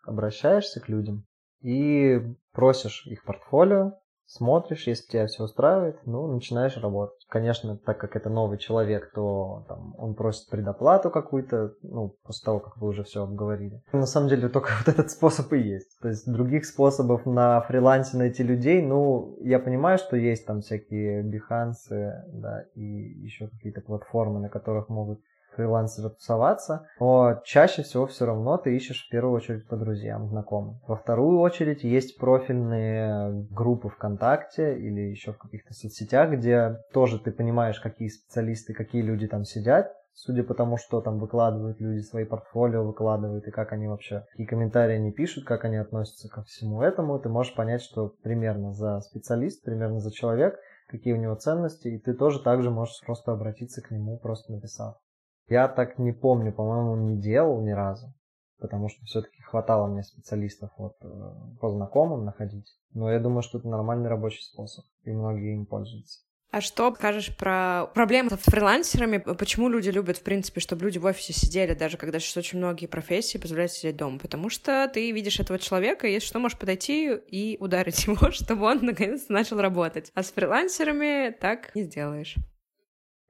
обращаешься 0.04 0.80
к 0.80 0.88
людям 0.88 1.24
и 1.62 2.20
просишь 2.52 3.06
их 3.06 3.24
портфолио, 3.24 3.92
смотришь, 4.32 4.86
если 4.86 5.06
тебя 5.06 5.26
все 5.26 5.44
устраивает, 5.44 5.98
ну, 6.06 6.26
начинаешь 6.26 6.76
работать. 6.76 7.24
Конечно, 7.28 7.76
так 7.76 7.98
как 7.98 8.16
это 8.16 8.30
новый 8.30 8.58
человек, 8.58 9.12
то 9.14 9.64
там, 9.68 9.94
он 9.98 10.14
просит 10.14 10.48
предоплату 10.48 11.10
какую-то, 11.10 11.74
ну, 11.82 12.16
после 12.24 12.44
того, 12.44 12.60
как 12.60 12.76
вы 12.78 12.88
уже 12.88 13.04
все 13.04 13.22
обговорили. 13.22 13.82
На 13.92 14.06
самом 14.06 14.28
деле, 14.28 14.48
только 14.48 14.70
вот 14.84 14.92
этот 14.92 15.10
способ 15.10 15.52
и 15.52 15.58
есть. 15.58 15.98
То 16.00 16.08
есть, 16.08 16.30
других 16.30 16.64
способов 16.64 17.26
на 17.26 17.60
фрилансе 17.62 18.16
найти 18.16 18.42
людей, 18.42 18.82
ну, 18.82 19.36
я 19.40 19.58
понимаю, 19.58 19.98
что 19.98 20.16
есть 20.16 20.46
там 20.46 20.62
всякие 20.62 21.22
бихансы, 21.22 22.24
да, 22.32 22.64
и 22.74 22.82
еще 22.82 23.48
какие-то 23.48 23.82
платформы, 23.82 24.40
на 24.40 24.48
которых 24.48 24.88
могут 24.88 25.20
фрилансера 25.56 26.10
тусоваться, 26.10 26.86
но 27.00 27.40
чаще 27.44 27.82
всего 27.82 28.06
все 28.06 28.26
равно 28.26 28.56
ты 28.58 28.76
ищешь 28.76 29.06
в 29.06 29.10
первую 29.10 29.36
очередь 29.36 29.66
по 29.68 29.76
друзьям, 29.76 30.28
знакомым. 30.28 30.80
Во 30.86 30.96
вторую 30.96 31.40
очередь 31.40 31.84
есть 31.84 32.18
профильные 32.18 33.46
группы 33.50 33.88
ВКонтакте 33.88 34.78
или 34.78 35.00
еще 35.00 35.32
в 35.32 35.38
каких-то 35.38 35.74
соцсетях, 35.74 36.30
где 36.30 36.78
тоже 36.92 37.18
ты 37.18 37.32
понимаешь, 37.32 37.80
какие 37.80 38.08
специалисты, 38.08 38.74
какие 38.74 39.02
люди 39.02 39.26
там 39.26 39.44
сидят, 39.44 39.92
судя 40.14 40.42
по 40.42 40.54
тому, 40.54 40.76
что 40.76 41.00
там 41.00 41.18
выкладывают 41.18 41.80
люди, 41.80 42.00
свои 42.00 42.24
портфолио 42.24 42.84
выкладывают, 42.84 43.46
и 43.46 43.50
как 43.50 43.72
они 43.72 43.88
вообще, 43.88 44.24
какие 44.30 44.46
комментарии 44.46 44.96
они 44.96 45.12
пишут, 45.12 45.44
как 45.44 45.64
они 45.64 45.76
относятся 45.76 46.28
ко 46.28 46.42
всему 46.42 46.82
этому, 46.82 47.18
ты 47.18 47.28
можешь 47.28 47.54
понять, 47.54 47.82
что 47.82 48.14
примерно 48.22 48.72
за 48.72 49.00
специалист, 49.00 49.62
примерно 49.64 50.00
за 50.00 50.12
человек, 50.12 50.58
какие 50.88 51.14
у 51.14 51.18
него 51.18 51.34
ценности, 51.34 51.88
и 51.88 51.98
ты 51.98 52.14
тоже 52.14 52.42
также 52.42 52.70
можешь 52.70 53.00
просто 53.04 53.32
обратиться 53.32 53.82
к 53.82 53.90
нему, 53.90 54.18
просто 54.18 54.52
написав. 54.52 54.96
Я 55.52 55.68
так 55.68 55.98
не 55.98 56.12
помню, 56.12 56.50
по-моему, 56.50 56.96
не 56.96 57.20
делал 57.20 57.60
ни 57.60 57.72
разу, 57.72 58.14
потому 58.58 58.88
что 58.88 59.04
все-таки 59.04 59.42
хватало 59.42 59.86
мне 59.86 60.02
специалистов 60.02 60.70
вот 60.78 60.96
э, 61.02 61.08
по 61.60 61.68
знакомым 61.68 62.24
находить. 62.24 62.74
Но 62.94 63.12
я 63.12 63.20
думаю, 63.20 63.42
что 63.42 63.58
это 63.58 63.68
нормальный 63.68 64.08
рабочий 64.08 64.40
способ, 64.42 64.86
и 65.04 65.10
многие 65.10 65.52
им 65.52 65.66
пользуются. 65.66 66.20
А 66.52 66.62
что 66.62 66.94
скажешь 66.94 67.36
про 67.36 67.84
проблемы 67.92 68.30
с 68.30 68.38
фрилансерами? 68.38 69.18
Почему 69.18 69.68
люди 69.68 69.90
любят, 69.90 70.16
в 70.16 70.22
принципе, 70.22 70.60
чтобы 70.60 70.86
люди 70.86 70.96
в 70.96 71.04
офисе 71.04 71.34
сидели, 71.34 71.74
даже 71.74 71.98
когда 71.98 72.18
сейчас 72.18 72.38
очень 72.38 72.56
многие 72.56 72.86
профессии 72.86 73.36
позволяют 73.36 73.72
сидеть 73.72 73.96
дома? 73.96 74.18
Потому 74.18 74.48
что 74.48 74.88
ты 74.88 75.12
видишь 75.12 75.38
этого 75.38 75.58
человека, 75.58 76.06
и 76.06 76.12
если 76.12 76.28
что, 76.28 76.38
можешь 76.38 76.58
подойти 76.58 77.14
и 77.14 77.58
ударить 77.60 78.04
его, 78.06 78.30
чтобы 78.30 78.64
он 78.64 78.78
наконец-то 78.80 79.34
начал 79.34 79.60
работать. 79.60 80.10
А 80.14 80.22
с 80.22 80.32
фрилансерами 80.32 81.30
так 81.30 81.74
не 81.74 81.82
сделаешь. 81.82 82.38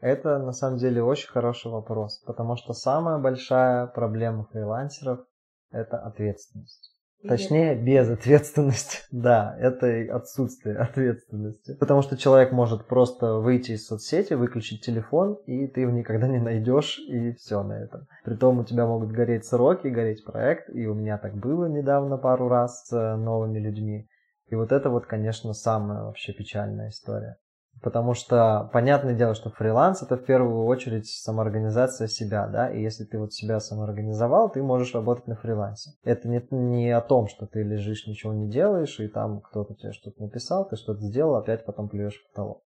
Это 0.02 0.40
на 0.40 0.50
самом 0.52 0.78
деле 0.78 1.00
очень 1.00 1.28
хороший 1.28 1.70
вопрос, 1.70 2.18
потому 2.26 2.56
что 2.56 2.72
самая 2.72 3.18
большая 3.18 3.86
проблема 3.86 4.48
фрилансеров– 4.50 5.20
это 5.70 5.96
ответственность. 5.96 6.90
Точнее, 7.26 7.76
безответственность. 7.76 9.06
Да, 9.12 9.56
это 9.60 10.12
отсутствие 10.12 10.76
ответственности. 10.78 11.76
Потому 11.78 12.02
что 12.02 12.16
человек 12.16 12.50
может 12.50 12.88
просто 12.88 13.34
выйти 13.34 13.72
из 13.72 13.86
соцсети, 13.86 14.34
выключить 14.34 14.84
телефон, 14.84 15.38
и 15.46 15.68
ты 15.68 15.82
его 15.82 15.92
никогда 15.92 16.26
не 16.26 16.40
найдешь, 16.40 16.98
и 16.98 17.34
все 17.34 17.62
на 17.62 17.74
этом. 17.74 18.08
Притом 18.24 18.58
у 18.58 18.64
тебя 18.64 18.86
могут 18.86 19.12
гореть 19.12 19.46
сроки, 19.46 19.86
гореть 19.86 20.24
проект, 20.24 20.68
и 20.74 20.84
у 20.88 20.94
меня 20.94 21.16
так 21.16 21.36
было 21.36 21.66
недавно 21.66 22.18
пару 22.18 22.48
раз 22.48 22.86
с 22.86 23.16
новыми 23.16 23.60
людьми. 23.60 24.08
И 24.48 24.56
вот 24.56 24.72
это 24.72 24.90
вот, 24.90 25.06
конечно, 25.06 25.52
самая 25.52 26.02
вообще 26.02 26.32
печальная 26.32 26.88
история. 26.88 27.36
Потому 27.82 28.14
что 28.14 28.70
понятное 28.72 29.14
дело, 29.14 29.34
что 29.34 29.50
фриланс 29.50 30.02
это 30.04 30.16
в 30.16 30.24
первую 30.24 30.66
очередь 30.66 31.08
самоорганизация 31.08 32.06
себя, 32.06 32.46
да, 32.46 32.70
и 32.70 32.80
если 32.80 33.02
ты 33.02 33.18
вот 33.18 33.32
себя 33.32 33.58
самоорганизовал, 33.58 34.50
ты 34.50 34.62
можешь 34.62 34.94
работать 34.94 35.26
на 35.26 35.34
фрилансе. 35.34 35.90
Это 36.04 36.28
не, 36.28 36.46
не 36.52 36.90
о 36.90 37.00
том, 37.00 37.26
что 37.26 37.46
ты 37.46 37.64
лежишь, 37.64 38.06
ничего 38.06 38.34
не 38.34 38.48
делаешь, 38.48 39.00
и 39.00 39.08
там 39.08 39.40
кто-то 39.40 39.74
тебе 39.74 39.90
что-то 39.90 40.22
написал, 40.22 40.68
ты 40.68 40.76
что-то 40.76 41.00
сделал, 41.00 41.34
опять 41.34 41.64
потом 41.64 41.88
плюешь 41.88 42.22
в 42.22 42.28
потолок. 42.30 42.62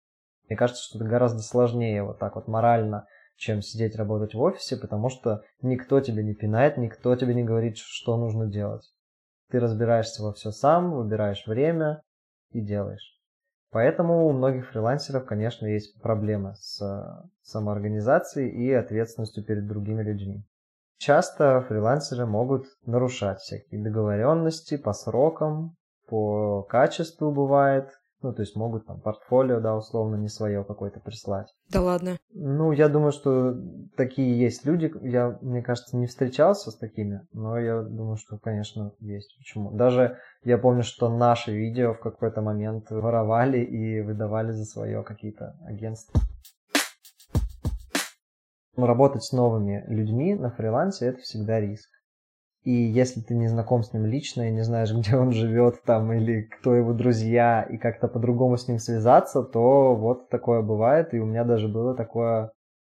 Мне 0.48 0.56
кажется, 0.56 0.82
что 0.82 0.98
это 0.98 1.06
гораздо 1.06 1.40
сложнее 1.42 2.02
вот 2.04 2.18
так 2.18 2.34
вот 2.34 2.48
морально, 2.48 3.06
чем 3.36 3.60
сидеть 3.60 3.96
работать 3.96 4.32
в 4.32 4.40
офисе, 4.40 4.78
потому 4.78 5.10
что 5.10 5.42
никто 5.60 6.00
тебе 6.00 6.24
не 6.24 6.34
пинает, 6.34 6.78
никто 6.78 7.14
тебе 7.16 7.34
не 7.34 7.44
говорит, 7.44 7.76
что 7.76 8.16
нужно 8.16 8.46
делать. 8.46 8.90
Ты 9.50 9.60
разбираешься 9.60 10.22
во 10.22 10.32
все 10.32 10.52
сам, 10.52 10.94
выбираешь 10.94 11.46
время 11.46 12.02
и 12.52 12.62
делаешь. 12.62 13.21
Поэтому 13.72 14.26
у 14.26 14.32
многих 14.32 14.68
фрилансеров, 14.68 15.24
конечно, 15.24 15.64
есть 15.66 15.98
проблемы 16.02 16.54
с 16.56 16.80
э, 16.82 17.26
самоорганизацией 17.42 18.50
и 18.50 18.70
ответственностью 18.70 19.42
перед 19.44 19.66
другими 19.66 20.02
людьми. 20.02 20.44
Часто 20.98 21.62
фрилансеры 21.62 22.26
могут 22.26 22.66
нарушать 22.84 23.40
всякие 23.40 23.82
договоренности 23.82 24.76
по 24.76 24.92
срокам, 24.92 25.74
по 26.06 26.62
качеству 26.64 27.32
бывает, 27.32 27.88
ну, 28.22 28.32
то 28.32 28.42
есть 28.42 28.56
могут 28.56 28.86
там 28.86 29.00
портфолио, 29.00 29.60
да, 29.60 29.76
условно, 29.76 30.16
не 30.16 30.28
свое 30.28 30.64
какое-то 30.64 31.00
прислать. 31.00 31.48
Да 31.70 31.80
ладно. 31.80 32.16
Ну, 32.32 32.72
я 32.72 32.88
думаю, 32.88 33.12
что 33.12 33.54
такие 33.96 34.38
есть 34.38 34.64
люди. 34.64 34.92
Я, 35.02 35.38
мне 35.42 35.62
кажется, 35.62 35.96
не 35.96 36.06
встречался 36.06 36.70
с 36.70 36.76
такими, 36.76 37.26
но 37.32 37.58
я 37.58 37.82
думаю, 37.82 38.16
что, 38.16 38.38
конечно, 38.38 38.92
есть. 39.00 39.36
Почему? 39.38 39.72
Даже 39.72 40.18
я 40.44 40.58
помню, 40.58 40.82
что 40.82 41.08
наши 41.08 41.52
видео 41.52 41.94
в 41.94 42.00
какой-то 42.00 42.40
момент 42.42 42.90
воровали 42.90 43.58
и 43.58 44.00
выдавали 44.00 44.52
за 44.52 44.64
свое 44.64 45.02
какие-то 45.02 45.56
агентства. 45.66 46.20
Работать 48.76 49.22
с 49.22 49.32
новыми 49.32 49.84
людьми 49.86 50.34
на 50.34 50.50
фрилансе– 50.50 51.06
это 51.08 51.18
всегда 51.18 51.60
риск. 51.60 51.90
И 52.62 52.70
если 52.70 53.20
ты 53.20 53.34
не 53.34 53.48
знаком 53.48 53.82
с 53.82 53.92
ним 53.92 54.06
лично 54.06 54.48
и 54.48 54.52
не 54.52 54.62
знаешь, 54.62 54.92
где 54.96 55.16
он 55.16 55.32
живет 55.32 55.82
там 55.84 56.12
или 56.12 56.42
кто 56.42 56.74
его 56.74 56.92
друзья, 56.92 57.62
и 57.62 57.76
как-то 57.76 58.08
по-другому 58.08 58.56
с 58.56 58.68
ним 58.68 58.78
связаться, 58.78 59.42
то 59.42 59.96
вот 59.96 60.28
такое 60.28 60.62
бывает. 60.62 61.12
И 61.14 61.18
у 61.18 61.26
меня 61.26 61.44
даже 61.44 61.68
было 61.68 61.94
такое, 61.96 62.52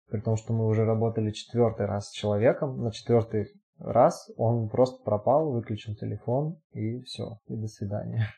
при 0.09 0.21
том, 0.21 0.37
что 0.37 0.53
мы 0.53 0.67
уже 0.67 0.85
работали 0.85 1.31
четвертый 1.31 1.87
раз 1.87 2.09
с 2.09 2.13
человеком, 2.13 2.83
на 2.83 2.93
четвертый 2.93 3.49
раз, 3.79 4.31
он 4.37 4.69
просто 4.69 5.03
пропал, 5.03 5.51
выключил 5.51 5.95
телефон, 5.95 6.59
и 6.73 7.03
все, 7.03 7.39
и 7.47 7.57
до 7.57 7.67
свидания. 7.67 8.29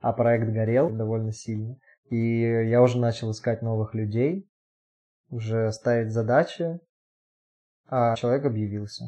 А 0.00 0.12
проект 0.12 0.48
горел 0.50 0.90
довольно 0.90 1.32
сильно. 1.32 1.76
И 2.08 2.40
я 2.40 2.80
уже 2.82 3.00
начал 3.00 3.32
искать 3.32 3.62
новых 3.62 3.94
людей, 3.94 4.48
уже 5.28 5.72
ставить 5.72 6.12
задачи, 6.12 6.78
а 7.88 8.14
человек 8.14 8.44
объявился. 8.44 9.06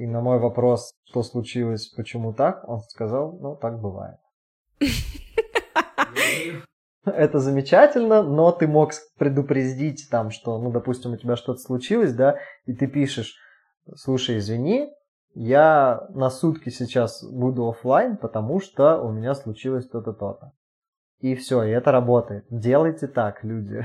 И 0.00 0.06
на 0.06 0.22
мой 0.22 0.38
вопрос, 0.38 0.94
что 1.04 1.22
случилось, 1.22 1.88
почему 1.88 2.32
так, 2.32 2.66
он 2.66 2.80
сказал, 2.80 3.38
ну, 3.38 3.54
так 3.54 3.82
бывает. 3.82 4.16
Это 7.04 7.38
замечательно, 7.38 8.22
но 8.22 8.50
ты 8.50 8.66
мог 8.66 8.92
предупредить 9.18 10.08
там, 10.10 10.30
что, 10.30 10.56
ну, 10.58 10.70
допустим, 10.70 11.12
у 11.12 11.18
тебя 11.18 11.36
что-то 11.36 11.58
случилось, 11.60 12.14
да, 12.14 12.38
и 12.64 12.72
ты 12.72 12.86
пишешь, 12.86 13.34
слушай, 13.94 14.38
извини, 14.38 14.90
я 15.34 16.06
на 16.14 16.30
сутки 16.30 16.70
сейчас 16.70 17.22
буду 17.22 17.68
офлайн, 17.68 18.16
потому 18.16 18.58
что 18.58 19.02
у 19.02 19.12
меня 19.12 19.34
случилось 19.34 19.86
то-то, 19.86 20.14
то-то. 20.14 20.52
И 21.18 21.34
все, 21.34 21.62
и 21.62 21.70
это 21.72 21.92
работает. 21.92 22.46
Делайте 22.48 23.06
так, 23.06 23.44
люди. 23.44 23.84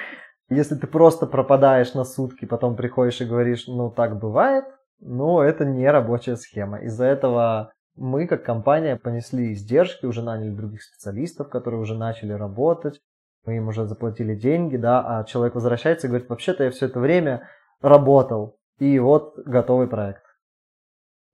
Если 0.48 0.74
ты 0.74 0.88
просто 0.88 1.26
пропадаешь 1.26 1.94
на 1.94 2.02
сутки, 2.02 2.46
потом 2.46 2.74
приходишь 2.74 3.20
и 3.20 3.26
говоришь, 3.26 3.68
ну 3.68 3.92
так 3.92 4.18
бывает, 4.18 4.64
ну 5.02 5.40
это 5.40 5.64
не 5.64 5.88
рабочая 5.90 6.36
схема. 6.36 6.78
Из-за 6.78 7.04
этого 7.04 7.72
мы, 7.96 8.26
как 8.26 8.44
компания, 8.44 8.96
понесли 8.96 9.52
издержки, 9.52 10.06
уже 10.06 10.22
наняли 10.22 10.54
других 10.54 10.82
специалистов, 10.82 11.50
которые 11.50 11.80
уже 11.80 11.94
начали 11.96 12.32
работать, 12.32 13.00
мы 13.44 13.56
им 13.56 13.68
уже 13.68 13.86
заплатили 13.86 14.34
деньги, 14.34 14.76
да, 14.76 15.04
а 15.04 15.24
человек 15.24 15.54
возвращается 15.54 16.06
и 16.06 16.10
говорит, 16.10 16.28
вообще-то 16.28 16.64
я 16.64 16.70
все 16.70 16.86
это 16.86 17.00
время 17.00 17.48
работал, 17.80 18.56
и 18.78 18.98
вот 18.98 19.36
готовый 19.38 19.88
проект. 19.88 20.22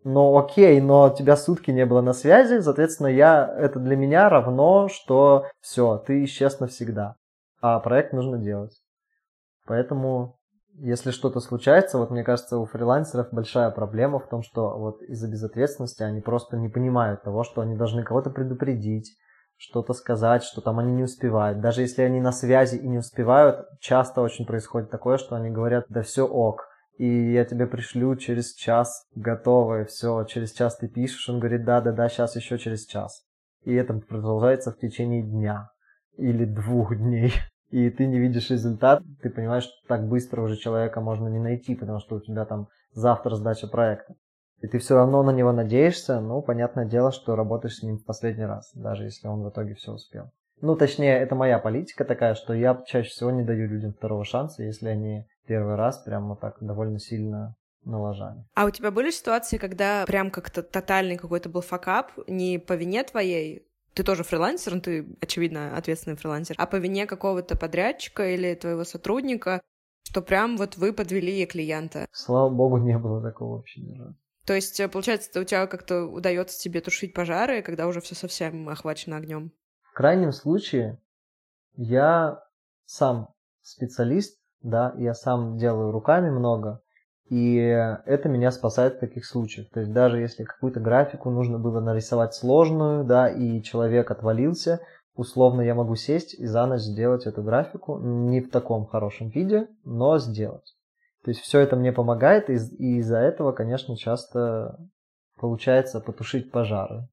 Но 0.05 0.39
окей, 0.39 0.81
но 0.81 1.11
тебя 1.11 1.37
сутки 1.37 1.71
не 1.71 1.85
было 1.85 2.01
на 2.01 2.15
связи, 2.15 2.61
соответственно, 2.61 3.09
я, 3.09 3.47
это 3.59 3.79
для 3.79 3.97
меня 3.97 4.29
равно, 4.29 4.89
что 4.89 5.47
все, 5.61 5.99
ты 5.99 6.25
исчез 6.25 6.61
навсегда. 6.61 7.17
А 7.61 7.79
проект 7.81 8.13
нужно 8.13 8.39
делать. 8.39 8.81
Поэтому, 9.67 10.38
если 10.81 11.11
что-то 11.11 11.41
случается, 11.41 11.99
вот 11.99 12.11
мне 12.11 12.25
кажется, 12.25 12.59
у 12.59 12.67
фрилансеров 12.67 13.29
большая 13.33 13.71
проблема 13.71 14.19
в 14.19 14.29
том, 14.29 14.43
что 14.43 14.79
вот 14.79 15.03
из-за 15.03 15.29
безответственности 15.29 16.03
они 16.03 16.21
просто 16.21 16.57
не 16.57 16.69
понимают 16.69 17.23
того, 17.23 17.45
что 17.45 17.61
они 17.61 17.77
должны 17.77 18.05
кого-то 18.05 18.31
предупредить, 18.31 19.17
что-то 19.57 19.93
сказать, 19.93 20.45
что 20.45 20.61
там 20.61 20.79
они 20.79 20.93
не 20.93 21.03
успевают. 21.03 21.61
Даже 21.61 21.83
если 21.83 22.03
они 22.03 22.21
на 22.21 22.33
связи 22.33 22.77
и 22.77 22.89
не 22.89 22.99
успевают, 22.99 23.67
часто 23.81 24.21
очень 24.21 24.47
происходит 24.47 24.91
такое, 24.91 25.19
что 25.19 25.35
они 25.35 25.51
говорят, 25.51 25.87
да 25.89 26.03
все 26.03 26.25
ок, 26.27 26.69
и 26.97 27.33
я 27.33 27.45
тебе 27.45 27.67
пришлю 27.67 28.15
через 28.17 28.55
час 28.55 29.07
готовое, 29.15 29.85
все, 29.85 30.25
через 30.25 30.53
час 30.53 30.77
ты 30.79 30.89
пишешь, 30.89 31.29
он 31.29 31.41
говорит, 31.41 31.65
да-да-да, 31.65 32.09
сейчас 32.09 32.37
еще 32.37 32.59
через 32.59 32.87
час. 32.87 33.25
И 33.65 33.75
это 33.75 33.95
продолжается 33.95 34.71
в 34.71 34.79
течение 34.79 35.23
дня 35.23 35.71
или 36.17 36.45
двух 36.45 36.97
дней. 36.97 37.33
И 37.71 37.91
ты 37.91 38.07
не 38.07 38.19
видишь 38.19 38.51
результат, 38.51 39.03
ты 39.23 39.31
понимаешь, 39.31 39.65
что 39.65 39.75
так 39.89 40.09
быстро 40.09 40.43
уже 40.43 40.57
человека 40.57 41.01
можно 41.01 41.29
не 41.29 41.39
найти, 41.39 41.75
потому 41.75 42.01
что 42.01 42.17
у 42.17 42.21
тебя 42.21 42.45
там 42.45 42.69
завтра 42.93 43.35
сдача 43.35 43.67
проекта. 43.67 44.15
И 44.61 44.67
ты 44.67 44.79
все 44.79 44.97
равно 44.97 45.23
на 45.23 45.31
него 45.31 45.53
надеешься, 45.53 46.21
ну, 46.21 46.43
понятное 46.43 46.87
дело, 46.87 47.13
что 47.13 47.37
работаешь 47.37 47.77
с 47.77 47.83
ним 47.83 47.99
в 47.99 48.05
последний 48.05 48.47
раз, 48.47 48.73
даже 48.75 49.05
если 49.05 49.29
он 49.29 49.43
в 49.45 49.51
итоге 49.51 49.75
все 49.75 49.93
успел. 49.93 50.31
Ну, 50.61 50.75
точнее, 50.75 51.19
это 51.19 51.37
моя 51.37 51.59
политика 51.61 52.05
такая, 52.05 52.35
что 52.35 52.53
я 52.53 52.83
чаще 52.87 53.11
всего 53.11 53.31
не 53.31 53.45
даю 53.45 53.69
людям 53.69 53.93
второго 53.93 54.25
шанса, 54.25 54.65
если 54.65 54.89
они 54.89 55.27
первый 55.47 55.77
раз 55.77 55.99
прямо 55.99 56.37
так 56.37 56.57
довольно 56.61 56.99
сильно 56.99 57.55
налажали. 57.85 58.45
А 58.55 58.65
у 58.65 58.71
тебя 58.71 58.91
были 58.91 59.11
ситуации, 59.11 59.57
когда 59.57 60.05
прям 60.07 60.31
как-то 60.31 60.63
тотальный 60.63 61.17
какой-то 61.17 61.49
был 61.49 61.61
факап, 61.61 62.13
не 62.27 62.59
по 62.59 62.73
вине 62.73 63.05
твоей, 63.05 63.68
ты 63.99 64.05
тоже 64.05 64.23
фрилансер, 64.23 64.77
ну, 64.77 64.81
ты, 64.81 65.09
очевидно, 65.21 65.77
ответственный 65.77 66.17
фрилансер, 66.17 66.55
а 66.57 66.67
по 66.67 66.77
вине 66.77 67.05
какого-то 67.07 67.57
подрядчика 67.57 68.33
или 68.33 68.55
твоего 68.55 68.85
сотрудника, 68.85 69.61
что 70.05 70.23
прям 70.23 70.57
вот 70.57 70.77
вы 70.77 70.93
подвели 70.93 71.45
клиента? 71.47 72.07
Слава 72.13 72.49
богу, 72.49 72.79
не 72.79 72.97
было 72.97 73.21
такого 73.21 73.57
вообще 73.57 73.81
ни 73.81 73.99
разу. 73.99 74.15
То 74.47 74.55
есть, 74.55 74.79
э, 74.79 74.89
получается, 74.89 75.41
у 75.41 75.43
тебя 75.43 75.67
как-то 75.67 76.05
удается 76.05 76.61
тебе 76.61 76.81
тушить 76.81 77.13
пожары, 77.13 77.61
когда 77.61 77.89
уже 77.89 78.01
все 78.01 78.15
совсем 78.15 78.69
охвачено 78.69 79.17
огнем? 79.17 79.51
В 79.83 79.93
крайнем 79.95 80.31
случае, 80.31 81.03
я 81.75 82.41
сам 82.85 83.35
специалист, 83.63 84.39
да, 84.63 84.95
я 84.97 85.13
сам 85.13 85.59
делаю 85.59 85.91
руками 85.91 86.31
много, 86.31 86.83
и 87.31 87.57
это 87.57 88.29
меня 88.29 88.51
спасает 88.51 88.95
в 88.95 89.01
таких 89.01 89.27
случаях. 89.27 89.69
То 89.71 89.81
есть 89.81 89.93
даже 89.93 90.19
если 90.19 90.45
какую-то 90.45 90.81
графику 90.81 91.31
нужно 91.31 91.59
было 91.59 91.81
нарисовать 91.81 92.35
сложную, 92.35 93.05
да, 93.05 93.29
и 93.29 93.63
человек 93.63 94.11
отвалился, 94.11 94.81
условно 95.15 95.61
я 95.63 95.75
могу 95.75 95.95
сесть 95.97 96.35
и 96.35 96.47
за 96.47 96.67
ночь 96.67 96.81
сделать 96.81 97.27
эту 97.27 97.43
графику, 97.43 97.99
не 97.99 98.41
в 98.41 98.51
таком 98.51 98.87
хорошем 98.87 99.29
виде, 99.29 99.69
но 99.85 100.19
сделать. 100.19 100.75
То 101.25 101.31
есть 101.31 101.41
все 101.41 101.61
это 101.61 101.77
мне 101.77 101.93
помогает, 101.93 102.49
и, 102.49 102.55
из-за 102.55 103.19
этого, 103.19 103.53
конечно, 103.53 103.97
часто 103.97 104.79
получается 105.39 106.01
потушить 106.01 106.51
пожары. 106.51 107.09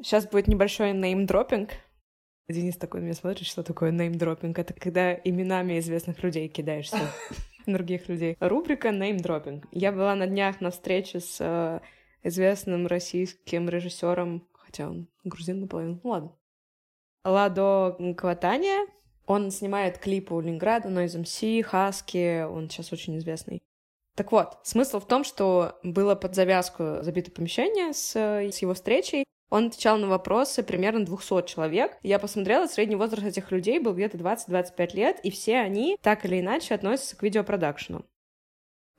Сейчас 0.00 0.26
будет 0.26 0.46
небольшой 0.46 0.92
неймдропинг. 0.92 1.70
Денис 2.48 2.76
такой 2.76 3.00
на 3.00 3.04
меня 3.06 3.14
смотрит, 3.14 3.46
что 3.46 3.64
такое 3.64 3.90
неймдропинг. 3.90 4.58
Это 4.58 4.72
когда 4.72 5.14
именами 5.14 5.78
известных 5.80 6.22
людей 6.22 6.48
кидаешься 6.48 6.98
других 7.66 8.08
людей. 8.08 8.36
Рубрика 8.38 8.92
неймдропинг. 8.92 9.66
Я 9.72 9.90
была 9.90 10.14
на 10.14 10.28
днях 10.28 10.60
на 10.60 10.70
встрече 10.70 11.18
с 11.18 11.38
э, 11.40 11.80
известным 12.22 12.86
российским 12.86 13.68
режиссером, 13.68 14.46
хотя 14.52 14.88
он 14.88 15.08
грузин 15.24 15.60
наполовину, 15.60 16.00
ну 16.04 16.10
ладно. 16.10 16.36
Ладо 17.24 17.96
Кватания. 18.16 18.86
Он 19.26 19.50
снимает 19.50 19.98
клипы 19.98 20.34
у 20.34 20.40
Ленинграда, 20.40 20.88
Noise 20.88 21.22
MC, 21.22 21.62
Хаски, 21.64 22.44
он 22.44 22.70
сейчас 22.70 22.92
очень 22.92 23.18
известный. 23.18 23.60
Так 24.14 24.30
вот, 24.30 24.60
смысл 24.62 25.00
в 25.00 25.06
том, 25.08 25.24
что 25.24 25.80
было 25.82 26.14
под 26.14 26.36
завязку 26.36 26.98
забито 27.02 27.32
помещение 27.32 27.92
с, 27.92 28.14
с 28.14 28.58
его 28.58 28.74
встречей, 28.74 29.24
он 29.48 29.66
отвечал 29.66 29.98
на 29.98 30.08
вопросы 30.08 30.62
примерно 30.62 31.04
200 31.04 31.46
человек. 31.46 31.98
Я 32.02 32.18
посмотрела, 32.18 32.66
средний 32.66 32.96
возраст 32.96 33.26
этих 33.26 33.52
людей 33.52 33.78
был 33.78 33.94
где-то 33.94 34.18
20-25 34.18 34.96
лет, 34.96 35.20
и 35.22 35.30
все 35.30 35.58
они 35.58 35.96
так 36.02 36.24
или 36.24 36.40
иначе 36.40 36.74
относятся 36.74 37.16
к 37.16 37.22
видеопродакшену. 37.22 38.04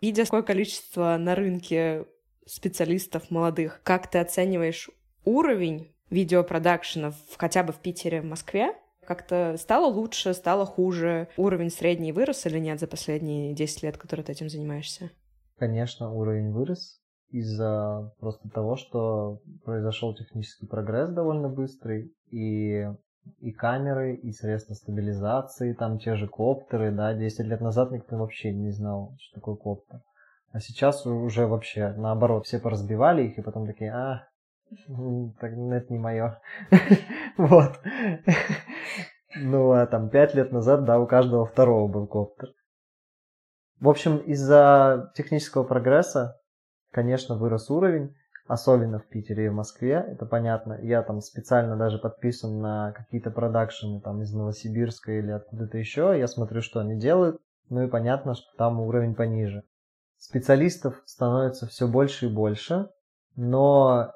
Видя, 0.02 0.24
какое 0.24 0.44
количество 0.44 1.18
на 1.18 1.36
рынке 1.36 2.06
специалистов 2.46 3.30
молодых, 3.30 3.82
как 3.84 4.10
ты 4.10 4.20
оцениваешь 4.20 4.90
уровень 5.26 5.94
видеопродакшена 6.10 7.14
хотя 7.38 7.64
бы 7.64 7.74
в 7.74 7.78
Питере, 7.78 8.22
в 8.22 8.26
Москве? 8.26 8.74
Как-то 9.06 9.56
стало 9.58 9.88
лучше, 9.88 10.34
стало 10.34 10.66
хуже? 10.66 11.30
Уровень 11.38 11.72
средний 11.72 12.12
вырос 12.12 12.46
или 12.46 12.60
нет 12.60 12.80
за 12.80 12.88
последние 12.88 13.54
10 13.54 13.84
лет, 13.84 13.98
которые 13.98 14.26
ты 14.26 14.34
этим 14.34 14.50
занимаешься? 14.50 15.12
Конечно, 15.58 16.14
уровень 16.14 16.52
вырос 16.52 17.02
из-за 17.30 18.12
просто 18.20 18.50
того, 18.50 18.76
что 18.76 19.40
произошел 19.63 20.16
технический 20.16 20.68
прогресс 20.68 21.10
довольно 21.10 21.50
быстрый, 21.50 22.13
и, 22.32 22.88
и 23.40 23.52
камеры, 23.52 24.16
и 24.16 24.32
средства 24.32 24.74
стабилизации, 24.74 25.74
там 25.74 26.00
те 26.00 26.16
же 26.16 26.28
коптеры, 26.28 26.92
да, 26.92 27.13
10 27.13 27.46
лет 27.46 27.62
назад 27.62 27.92
никто 27.92 28.18
вообще 28.18 28.54
не 28.54 28.72
знал, 28.72 29.16
что 29.20 29.40
такое 29.40 29.56
коптер. 29.56 30.02
А 30.52 30.60
сейчас 30.60 31.06
уже 31.06 31.46
вообще 31.46 31.94
наоборот, 31.98 32.46
все 32.46 32.60
поразбивали 32.60 33.24
их, 33.24 33.38
и 33.38 33.42
потом 33.42 33.68
такие, 33.68 33.92
а, 33.92 34.28
так, 35.40 35.52
ну, 35.56 35.74
это 35.74 35.92
не 35.92 36.00
мое. 36.00 36.40
Вот. 37.38 37.80
Ну, 39.36 39.72
а 39.72 39.86
там 39.86 40.10
пять 40.10 40.34
лет 40.34 40.52
назад, 40.52 40.86
да, 40.86 41.00
у 41.00 41.06
каждого 41.06 41.46
второго 41.46 41.88
был 41.88 42.08
коптер. 42.08 42.50
В 43.80 43.90
общем, 43.90 44.17
из-за 44.17 45.12
технического 45.15 45.63
прогресса 45.63 46.37
конечно, 46.98 47.35
вырос 47.35 47.69
уровень, 47.69 48.15
особенно 48.48 48.98
в 48.98 49.06
Питере 49.06 49.45
и 49.45 49.50
в 49.50 49.54
Москве, 49.54 50.04
это 50.08 50.25
понятно. 50.25 50.79
Я 50.81 51.04
там 51.04 51.21
специально 51.21 51.77
даже 51.77 52.00
подписан 52.00 52.60
на 52.60 52.91
какие-то 52.91 53.29
продакшены 53.29 54.02
там 54.02 54.23
из 54.23 54.33
Новосибирска 54.33 55.12
или 55.12 55.29
откуда-то 55.29 55.77
еще, 55.77 56.15
я 56.17 56.27
смотрю, 56.27 56.63
что 56.63 56.79
они 56.79 56.95
делают, 56.95 57.39
ну 57.69 57.83
и 57.83 57.87
понятно, 57.87 58.33
что 58.33 58.48
там 58.58 58.79
уровень 58.79 59.13
пониже. 59.13 59.62
Специалистов 60.17 61.04
становится 61.06 61.67
все 61.67 61.87
больше 61.87 62.25
и 62.25 62.33
больше, 62.33 62.89
но 63.35 64.12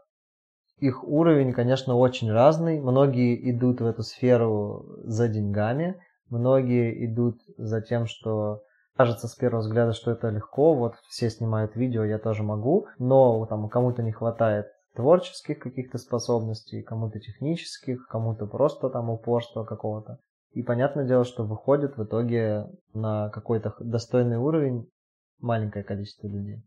их 0.80 1.04
уровень, 1.04 1.54
конечно, 1.54 1.94
очень 1.94 2.32
разный. 2.32 2.82
Многие 2.82 3.52
идут 3.52 3.80
в 3.80 3.86
эту 3.86 4.02
сферу 4.02 4.88
за 5.04 5.28
деньгами, 5.28 6.02
многие 6.30 7.06
идут 7.06 7.44
за 7.58 7.80
тем, 7.80 8.08
что 8.08 8.64
Кажется 8.98 9.28
с 9.28 9.36
первого 9.36 9.62
взгляда, 9.62 9.94
что 9.94 10.12
это 10.12 10.30
легко, 10.30 10.74
вот 10.74 10.96
все 11.08 11.30
снимают 11.30 11.76
видео, 11.76 12.04
я 12.04 12.20
тоже 12.20 12.44
могу, 12.44 12.88
но 13.00 13.46
там 13.46 13.70
кому-то 13.70 14.04
не 14.04 14.12
хватает 14.12 14.68
творческих 14.96 15.60
каких-то 15.60 15.98
способностей, 15.98 16.84
кому-то 16.84 17.20
технических, 17.20 18.08
кому-то 18.08 18.46
просто 18.46 18.90
там 18.90 19.10
упорства 19.10 19.64
какого-то. 19.64 20.20
И 20.52 20.64
понятное 20.64 21.08
дело, 21.08 21.24
что 21.24 21.46
выходит 21.46 21.98
в 21.98 22.04
итоге 22.04 22.68
на 22.94 23.30
какой-то 23.30 23.74
достойный 23.80 24.38
уровень 24.38 24.90
маленькое 25.40 25.86
количество 25.86 26.28
людей. 26.28 26.62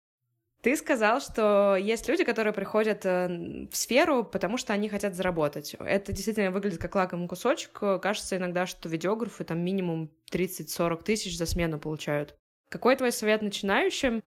Ты 0.65 0.77
сказал, 0.77 1.21
что 1.21 1.77
есть 1.77 2.09
люди, 2.09 2.25
которые 2.25 2.55
приходят 2.55 3.05
э, 3.05 3.69
в 3.71 3.77
сферу, 3.77 4.25
потому 4.25 4.57
что 4.57 4.73
они 4.73 4.89
хотят 4.89 5.15
заработать. 5.15 5.77
Это 5.79 6.11
действительно 6.11 6.51
выглядит 6.51 6.81
как 6.81 6.95
лакомый 6.95 7.29
кусочек. 7.29 7.79
Кажется 8.01 8.39
иногда, 8.39 8.65
что 8.65 8.89
видеографы 8.89 9.45
там 9.45 9.59
минимум 9.59 10.11
30-40 10.33 11.05
тысяч 11.05 11.37
за 11.37 11.45
смену 11.45 11.79
получают. 11.79 12.35
Какой 12.71 12.97
твой 12.97 13.13
совет 13.13 13.43
начинающим? 13.43 14.23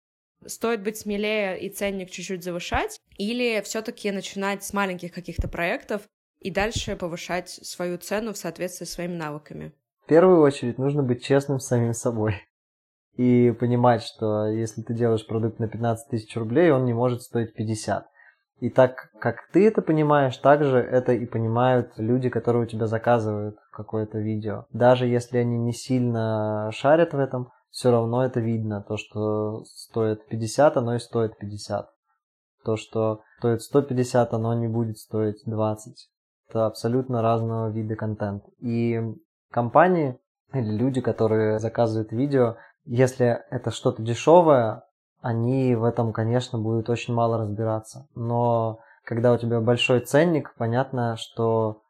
Стоит 0.46 0.84
быть 0.84 0.98
смелее 0.98 1.58
и 1.58 1.70
ценник 1.70 2.12
чуть-чуть 2.12 2.44
завышать? 2.44 3.00
Или 3.18 3.62
все 3.62 3.82
таки 3.82 4.12
начинать 4.12 4.62
с 4.66 4.74
маленьких 4.74 5.14
каких-то 5.14 5.48
проектов 5.48 6.02
и 6.42 6.52
дальше 6.52 6.98
повышать 6.98 7.48
свою 7.50 7.98
цену 7.98 8.34
в 8.34 8.38
соответствии 8.38 8.84
с 8.84 8.92
своими 8.92 9.16
навыками? 9.16 9.72
В 10.04 10.08
первую 10.08 10.42
очередь 10.42 10.80
нужно 10.80 11.02
быть 11.02 11.24
честным 11.24 11.62
с 11.62 11.68
самим 11.68 11.94
собой 11.94 12.42
и 13.18 13.52
понимать, 13.52 14.04
что 14.04 14.48
если 14.48 14.82
ты 14.82 14.94
делаешь 14.94 15.26
продукт 15.26 15.60
на 15.60 15.68
15 15.68 16.10
тысяч 16.10 16.36
рублей, 16.36 16.72
он 16.72 16.86
не 16.86 16.94
может 16.94 17.22
стоить 17.22 17.54
50. 17.54 18.06
И 18.60 18.70
так 18.70 19.10
как 19.20 19.48
ты 19.52 19.68
это 19.68 19.82
понимаешь, 19.82 20.38
так 20.38 20.64
же 20.64 20.80
это 20.80 21.14
и 21.14 21.26
понимают 21.26 21.92
люди, 21.98 22.30
которые 22.30 22.64
у 22.64 22.68
тебя 22.68 22.88
заказывают 22.88 23.58
какое-то 23.72 24.20
видео. 24.20 24.66
Даже 24.72 25.08
если 25.08 25.40
они 25.40 25.58
не 25.58 25.74
сильно 25.74 26.70
шарят 26.72 27.14
в 27.14 27.20
этом, 27.20 27.50
все 27.70 27.92
равно 27.92 28.24
это 28.24 28.40
видно. 28.40 28.82
То, 28.82 28.96
что 28.96 29.66
стоит 29.66 30.26
50, 30.28 30.78
оно 30.78 30.96
и 30.96 31.00
стоит 31.00 31.38
50. 31.38 31.90
То, 32.64 32.78
что 32.78 33.22
стоит 33.40 33.62
150, 33.62 34.34
оно 34.34 34.54
не 34.54 34.68
будет 34.68 34.98
стоить 34.98 35.42
20. 35.46 36.10
Это 36.50 36.66
абсолютно 36.66 37.22
разного 37.22 37.70
вида 37.70 37.96
контент. 37.96 38.44
И 38.60 39.02
компании 39.52 40.18
или 40.54 40.72
люди, 40.72 41.02
которые 41.02 41.60
заказывают 41.60 42.12
видео, 42.14 42.56
если 42.86 43.44
это 43.50 43.72
что-то 43.72 44.02
дешевое, 44.02 44.84
они 45.22 45.76
в 45.76 45.84
этом, 45.84 46.14
конечно, 46.14 46.60
будут 46.60 46.90
очень 46.90 47.14
мало 47.14 47.38
разбираться. 47.38 48.08
Но 48.16 48.80
когда 49.04 49.34
у 49.34 49.38
тебя 49.38 49.60
большой 49.60 50.02
ценник, 50.02 50.54
понятно, 50.58 51.16
что 51.18 51.82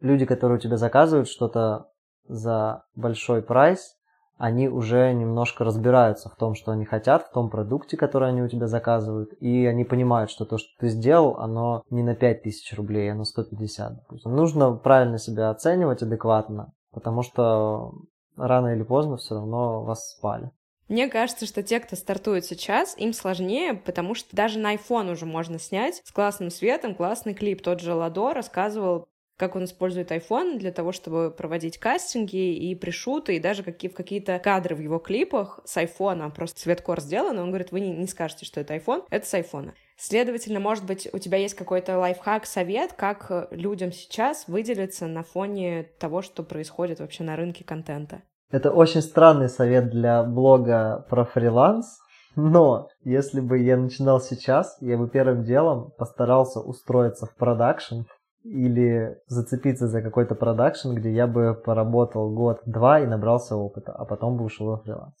люди, 0.00 0.24
которые 0.24 0.58
у 0.58 0.60
тебя 0.60 0.76
заказывают 0.76 1.28
что-то 1.28 1.90
за 2.28 2.84
большой 2.94 3.42
прайс, 3.42 3.96
они 4.38 4.68
уже 4.68 5.12
немножко 5.14 5.64
разбираются 5.64 6.28
в 6.28 6.36
том, 6.36 6.54
что 6.54 6.72
они 6.72 6.84
хотят, 6.84 7.22
в 7.22 7.30
том 7.30 7.48
продукте, 7.48 7.96
который 7.96 8.28
они 8.28 8.42
у 8.42 8.48
тебя 8.48 8.66
заказывают, 8.66 9.32
и 9.40 9.64
они 9.64 9.84
понимают, 9.84 10.30
что 10.30 10.44
то, 10.44 10.58
что 10.58 10.68
ты 10.78 10.88
сделал, 10.88 11.36
оно 11.38 11.82
не 11.88 12.02
на 12.02 12.14
5000 12.14 12.74
рублей, 12.74 13.10
а 13.10 13.14
на 13.14 13.24
150, 13.24 13.94
допустим. 13.94 14.36
Нужно 14.36 14.72
правильно 14.72 15.18
себя 15.18 15.50
оценивать 15.50 16.02
адекватно, 16.02 16.72
потому 16.92 17.22
что 17.22 17.92
рано 18.36 18.74
или 18.74 18.82
поздно 18.82 19.16
все 19.16 19.34
равно 19.34 19.82
вас 19.82 20.10
спали. 20.10 20.50
Мне 20.88 21.08
кажется, 21.08 21.46
что 21.46 21.64
те, 21.64 21.80
кто 21.80 21.96
стартует 21.96 22.44
сейчас, 22.44 22.96
им 22.96 23.12
сложнее, 23.12 23.74
потому 23.74 24.14
что 24.14 24.36
даже 24.36 24.58
на 24.60 24.74
iPhone 24.74 25.10
уже 25.10 25.26
можно 25.26 25.58
снять 25.58 26.00
с 26.04 26.12
классным 26.12 26.50
светом 26.50 26.94
классный 26.94 27.34
клип. 27.34 27.60
Тот 27.62 27.80
же 27.80 27.92
Ладо 27.92 28.32
рассказывал, 28.32 29.08
как 29.36 29.54
он 29.54 29.64
использует 29.64 30.10
iPhone 30.10 30.58
для 30.58 30.72
того, 30.72 30.92
чтобы 30.92 31.30
проводить 31.30 31.78
кастинги 31.78 32.54
и 32.54 32.74
пришуты, 32.74 33.36
и 33.36 33.40
даже 33.40 33.62
какие, 33.62 33.90
в 33.90 33.94
какие-то 33.94 34.38
кадры 34.38 34.74
в 34.74 34.80
его 34.80 34.98
клипах 34.98 35.60
с 35.64 35.76
iPhone, 35.76 36.30
просто 36.32 36.60
цветкор 36.60 37.00
сделан, 37.00 37.38
он 37.38 37.48
говорит, 37.48 37.72
вы 37.72 37.80
не, 37.80 37.90
не 37.90 38.06
скажете, 38.06 38.44
что 38.46 38.60
это 38.60 38.74
iPhone, 38.74 39.04
это 39.10 39.26
с 39.26 39.34
iPhone. 39.34 39.72
Следовательно, 39.98 40.60
может 40.60 40.84
быть, 40.84 41.08
у 41.12 41.18
тебя 41.18 41.38
есть 41.38 41.54
какой-то 41.54 41.98
лайфхак, 41.98 42.44
совет, 42.46 42.92
как 42.92 43.30
э, 43.30 43.48
людям 43.50 43.92
сейчас 43.92 44.46
выделиться 44.46 45.06
на 45.06 45.22
фоне 45.22 45.84
того, 45.98 46.20
что 46.20 46.42
происходит 46.42 47.00
вообще 47.00 47.24
на 47.24 47.36
рынке 47.36 47.64
контента? 47.64 48.22
Это 48.50 48.70
очень 48.70 49.00
странный 49.00 49.48
совет 49.48 49.90
для 49.90 50.22
блога 50.22 51.06
про 51.08 51.24
фриланс, 51.24 51.98
но 52.36 52.88
если 53.02 53.40
бы 53.40 53.58
я 53.58 53.78
начинал 53.78 54.20
сейчас, 54.20 54.76
я 54.80 54.98
бы 54.98 55.08
первым 55.08 55.44
делом 55.44 55.92
постарался 55.96 56.60
устроиться 56.60 57.24
в 57.24 57.34
продакшн 57.34 58.02
или 58.46 59.18
зацепиться 59.26 59.88
за 59.88 60.02
какой-то 60.02 60.34
продакшн, 60.34 60.94
где 60.94 61.12
я 61.12 61.26
бы 61.26 61.54
поработал 61.54 62.32
год-два 62.32 63.00
и 63.00 63.06
набрался 63.06 63.56
опыта, 63.56 63.92
а 63.92 64.04
потом 64.04 64.36
бы 64.36 64.44
ушел 64.44 64.68
во 64.68 64.78
фриланс. 64.78 65.14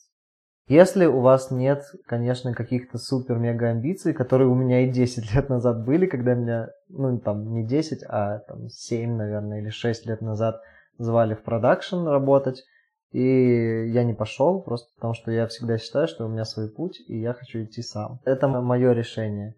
Если 0.68 1.06
у 1.06 1.20
вас 1.20 1.52
нет, 1.52 1.84
конечно, 2.06 2.52
каких-то 2.52 2.98
супер-мега 2.98 3.68
амбиций, 3.68 4.12
которые 4.12 4.48
у 4.48 4.54
меня 4.54 4.80
и 4.80 4.90
10 4.90 5.34
лет 5.34 5.48
назад 5.48 5.84
были, 5.84 6.06
когда 6.06 6.34
меня, 6.34 6.70
ну, 6.88 7.18
там, 7.18 7.52
не 7.52 7.64
10, 7.64 8.02
а 8.08 8.40
там 8.40 8.68
7, 8.68 9.16
наверное, 9.16 9.60
или 9.60 9.70
6 9.70 10.06
лет 10.06 10.20
назад 10.20 10.60
звали 10.98 11.34
в 11.34 11.42
продакшн 11.42 12.06
работать, 12.06 12.64
и 13.12 13.88
я 13.88 14.02
не 14.02 14.14
пошел, 14.14 14.60
просто 14.60 14.92
потому 14.96 15.14
что 15.14 15.30
я 15.30 15.46
всегда 15.46 15.78
считаю, 15.78 16.08
что 16.08 16.26
у 16.26 16.28
меня 16.28 16.44
свой 16.44 16.68
путь, 16.68 17.00
и 17.06 17.16
я 17.16 17.32
хочу 17.32 17.62
идти 17.62 17.82
сам. 17.82 18.20
Это 18.24 18.48
мое 18.48 18.92
решение. 18.92 19.54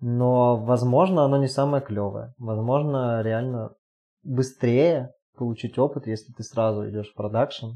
Но, 0.00 0.56
возможно, 0.56 1.24
оно 1.24 1.38
не 1.38 1.48
самое 1.48 1.82
клевое. 1.82 2.34
Возможно, 2.38 3.22
реально 3.22 3.74
быстрее 4.22 5.12
получить 5.36 5.78
опыт, 5.78 6.06
если 6.06 6.32
ты 6.32 6.42
сразу 6.42 6.88
идешь 6.88 7.10
в 7.10 7.14
продакшн, 7.14 7.72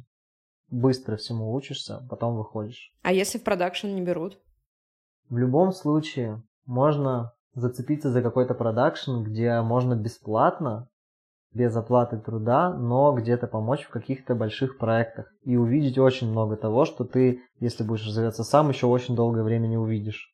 быстро 0.69 1.17
всему 1.17 1.53
учишься, 1.53 2.07
потом 2.09 2.37
выходишь. 2.37 2.93
А 3.03 3.13
если 3.13 3.39
в 3.39 3.45
продакшн 3.45 3.89
не 3.89 4.03
берут? 4.03 4.39
В 5.29 5.39
любом 5.39 5.73
случае, 5.73 6.43
можно 6.67 7.33
зацепиться 7.55 8.11
за 8.11 8.23
какой-то 8.23 8.55
продакшн, 8.55 9.23
где 9.23 9.61
можно 9.61 9.95
бесплатно, 9.95 10.89
без 11.53 11.75
оплаты 11.75 12.19
труда, 12.19 12.73
но 12.73 13.13
где-то 13.13 13.47
помочь 13.47 13.83
в 13.83 13.91
каких-то 13.91 14.35
больших 14.35 14.79
проектах 14.79 15.33
и 15.43 15.57
увидеть 15.57 15.99
очень 15.99 16.31
много 16.31 16.57
того, 16.57 16.85
что 16.85 17.05
ты, 17.05 17.41
если 17.59 17.83
будешь 17.83 18.07
развиваться 18.07 18.45
сам, 18.45 18.69
еще 18.69 18.87
очень 18.87 19.17
долгое 19.17 19.43
время 19.43 19.67
не 19.67 19.77
увидишь. 19.77 20.33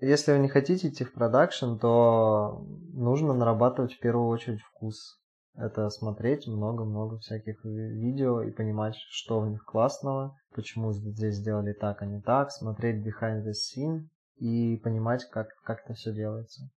Если 0.00 0.32
вы 0.32 0.38
не 0.38 0.48
хотите 0.48 0.88
идти 0.88 1.04
в 1.04 1.12
продакшн, 1.12 1.76
то 1.76 2.64
нужно 2.92 3.34
нарабатывать 3.34 3.94
в 3.94 4.00
первую 4.00 4.28
очередь 4.28 4.60
вкус 4.60 5.18
это 5.58 5.90
смотреть 5.90 6.46
много-много 6.46 7.18
всяких 7.18 7.64
видео 7.64 8.42
и 8.42 8.52
понимать, 8.52 8.94
что 9.10 9.40
в 9.40 9.50
них 9.50 9.64
классного, 9.64 10.38
почему 10.54 10.92
здесь 10.92 11.34
сделали 11.34 11.72
так, 11.72 12.00
а 12.00 12.06
не 12.06 12.20
так, 12.20 12.52
смотреть 12.52 13.04
behind 13.04 13.44
the 13.44 13.50
scene 13.50 14.02
и 14.36 14.76
понимать, 14.76 15.24
как, 15.30 15.48
как 15.64 15.84
это 15.84 15.94
все 15.94 16.14
делается. 16.14 16.70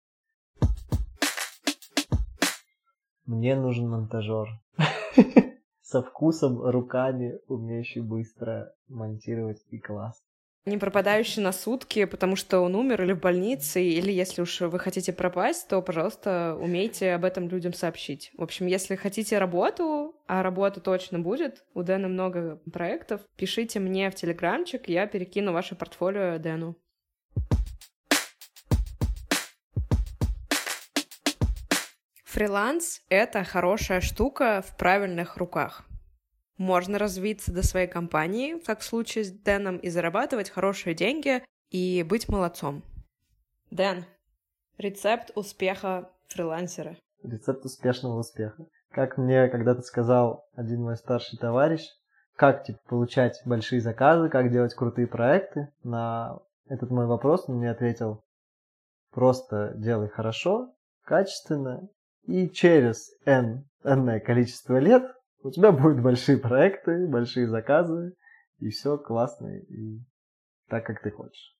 Мне 3.27 3.55
нужен 3.55 3.91
монтажер. 3.91 4.49
Со 5.83 6.03
вкусом, 6.03 6.63
руками, 6.63 7.39
умеющий 7.49 8.01
быстро 8.01 8.73
монтировать 8.89 9.63
и 9.69 9.79
класс 9.79 10.23
не 10.67 10.77
пропадающий 10.77 11.43
на 11.43 11.53
сутки, 11.53 12.05
потому 12.05 12.37
что 12.37 12.61
он 12.61 12.75
умер 12.75 13.03
или 13.03 13.13
в 13.13 13.21
больнице, 13.21 13.83
или 13.83 14.13
если 14.13 14.43
уж 14.43 14.61
вы 14.61 14.79
хотите 14.79 15.13
пропасть, 15.13 15.69
то, 15.69 15.81
пожалуйста, 15.81 16.57
умейте 16.61 17.15
об 17.15 17.25
этом 17.25 17.49
людям 17.49 17.73
сообщить. 17.73 18.31
В 18.37 18.43
общем, 18.43 18.67
если 18.67 18.97
хотите 18.97 19.39
работу, 19.39 20.15
а 20.27 20.43
работа 20.43 20.81
точно 20.81 21.19
будет, 21.19 21.65
у 21.75 21.83
Дэна 21.83 22.09
много 22.09 22.61
проектов, 22.73 23.23
пишите 23.37 23.81
мне 23.81 24.11
в 24.11 24.15
Телеграмчик, 24.15 24.89
я 24.89 25.07
перекину 25.07 25.53
ваше 25.53 25.75
портфолио 25.75 26.39
Дэну. 26.39 26.77
Фриланс— 32.25 33.03
это 33.09 33.43
хорошая 33.43 34.01
штука 34.01 34.63
в 34.67 34.77
правильных 34.77 35.37
руках 35.37 35.90
можно 36.61 36.99
развиться 36.99 37.53
до 37.53 37.63
своей 37.63 37.89
компании, 37.89 38.61
как 38.61 38.81
в 38.81 38.85
случае 38.85 39.25
с 39.25 39.33
Дэном, 39.33 39.79
и 39.79 39.89
зарабатывать 39.89 40.51
хорошие 40.51 40.95
деньги 40.95 41.43
и 41.71 42.03
быть 42.03 42.29
молодцом. 42.29 42.83
Дэн, 43.71 44.05
рецепт 44.77 45.31
успеха 45.35 46.11
фрилансера. 46.29 46.97
Рецепт 47.23 47.65
успешного 47.65 48.19
успеха. 48.19 48.67
Как 48.91 49.17
мне 49.17 49.49
когда-то 49.49 49.81
сказал 49.81 50.45
один 50.55 50.83
мой 50.83 50.99
старший 50.99 51.39
товарищ, 51.39 51.81
как 52.37 52.65
типа, 52.65 52.79
получать 52.87 53.41
большие 53.47 53.81
заказы, 53.81 54.29
как 54.29 54.53
делать 54.53 54.75
крутые 54.75 55.07
проекты, 55.07 55.73
на 55.83 56.41
этот 56.69 56.91
мой 56.91 57.07
вопрос 57.07 57.49
он 57.49 57.57
мне 57.57 57.71
ответил, 57.71 58.23
просто 59.13 59.73
делай 59.77 60.09
хорошо, 60.09 60.75
качественно, 61.05 61.89
и 62.25 62.51
через 62.51 63.11
N, 63.25 63.65
n 63.83 64.21
количество 64.21 64.79
лет 64.79 65.11
у 65.43 65.51
тебя 65.51 65.73
будут 65.73 66.03
большие 66.03 66.39
проекты, 66.39 67.07
большие 67.09 67.49
заказы, 67.49 68.15
и 68.59 68.69
все 68.69 68.99
классно, 68.99 69.49
и 69.57 70.01
так, 70.69 70.87
как 70.87 71.03
ты 71.03 71.11
хочешь. 71.11 71.57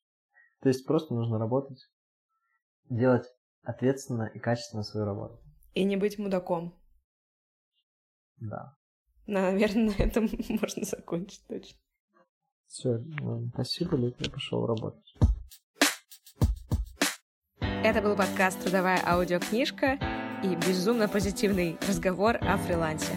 То 0.61 0.69
есть 0.69 0.87
просто 0.87 1.15
нужно 1.15 1.39
работать, 1.39 1.89
делать 2.89 3.27
ответственно 3.63 4.31
и 4.35 4.39
качественно 4.39 4.83
свою 4.83 5.07
работу. 5.07 5.41
И 5.75 5.85
не 5.85 5.97
быть 5.97 6.19
мудаком. 6.19 6.79
Да. 8.37 8.77
Наверное, 9.27 9.95
на 9.97 10.03
этом 10.03 10.29
можно 10.61 10.85
закончить 10.85 11.47
точно. 11.49 11.79
Все, 12.67 13.03
спасибо, 13.53 13.97
Люк, 13.97 14.15
я 14.19 14.31
пошел 14.31 14.67
работать. 14.67 15.15
Это 17.83 18.03
был 18.03 18.15
подкаст 18.15 18.61
«Трудовая 18.63 19.01
аудиокнижка» 19.05 19.99
и 20.45 20.55
безумно 20.55 21.09
позитивный 21.09 21.79
разговор 21.89 22.37
о 22.41 22.59
фрилансе. 22.59 23.15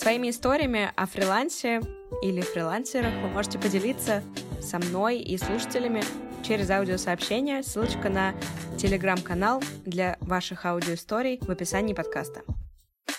Своими 0.00 0.30
историями 0.30 0.90
о 0.96 1.04
фрилансе 1.04 1.82
или 2.22 2.40
фрилансерах 2.40 3.12
вы 3.20 3.28
можете 3.28 3.58
поделиться 3.58 4.22
со 4.58 4.78
мной 4.78 5.18
и 5.18 5.36
слушателями 5.36 6.02
через 6.42 6.70
аудиосообщение. 6.70 7.62
Ссылочка 7.62 8.08
на 8.08 8.32
телеграм-канал 8.78 9.62
для 9.84 10.16
ваших 10.22 10.64
аудиоисторий 10.64 11.38
в 11.42 11.50
описании 11.50 11.92
подкаста. 11.92 12.40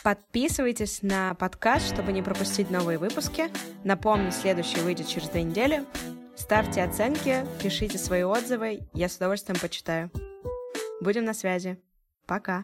Подписывайтесь 0.04 1.04
на 1.04 1.36
подкаст, 1.36 1.86
чтобы 1.94 2.14
не 2.14 2.24
пропустить 2.24 2.72
новые 2.72 2.98
выпуски. 2.98 3.52
Напомню, 3.84 4.32
следующий 4.32 4.80
выйдет 4.80 5.08
через 5.08 5.30
две 5.30 5.44
недели. 5.44 5.86
Ставьте 6.36 6.82
оценки, 6.82 7.46
пишите 7.62 8.00
свои 8.00 8.24
отзывы, 8.24 8.80
я 8.94 9.08
с 9.08 9.18
удовольствием 9.18 9.60
почитаю. 9.60 10.10
Будем 11.00 11.26
на 11.26 11.36
связи. 11.36 11.80
Пока. 12.26 12.64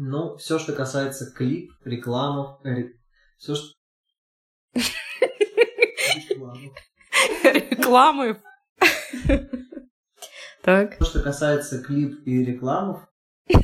Ну, 0.00 0.36
все, 0.36 0.60
что 0.60 0.72
касается 0.74 1.28
клип, 1.32 1.72
рекламов, 1.84 2.60
ре... 2.62 2.94
все, 3.36 3.56
что... 3.56 3.74
Рекламы. 7.42 8.40
Так. 10.62 10.94
Все, 10.94 11.04
что 11.04 11.20
касается 11.22 11.82
клип 11.82 12.22
и 12.24 12.44
рекламов... 12.44 13.08
Да 13.48 13.58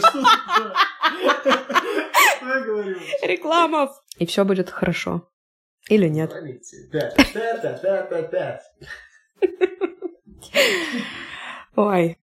что 0.00 0.20
я 2.42 2.64
говорю? 2.64 2.96
Рекламов. 3.22 3.90
И 4.18 4.26
все 4.26 4.44
будет 4.44 4.70
хорошо. 4.70 5.28
Или 5.88 6.06
нет. 6.06 6.32
Ой. 11.74 12.18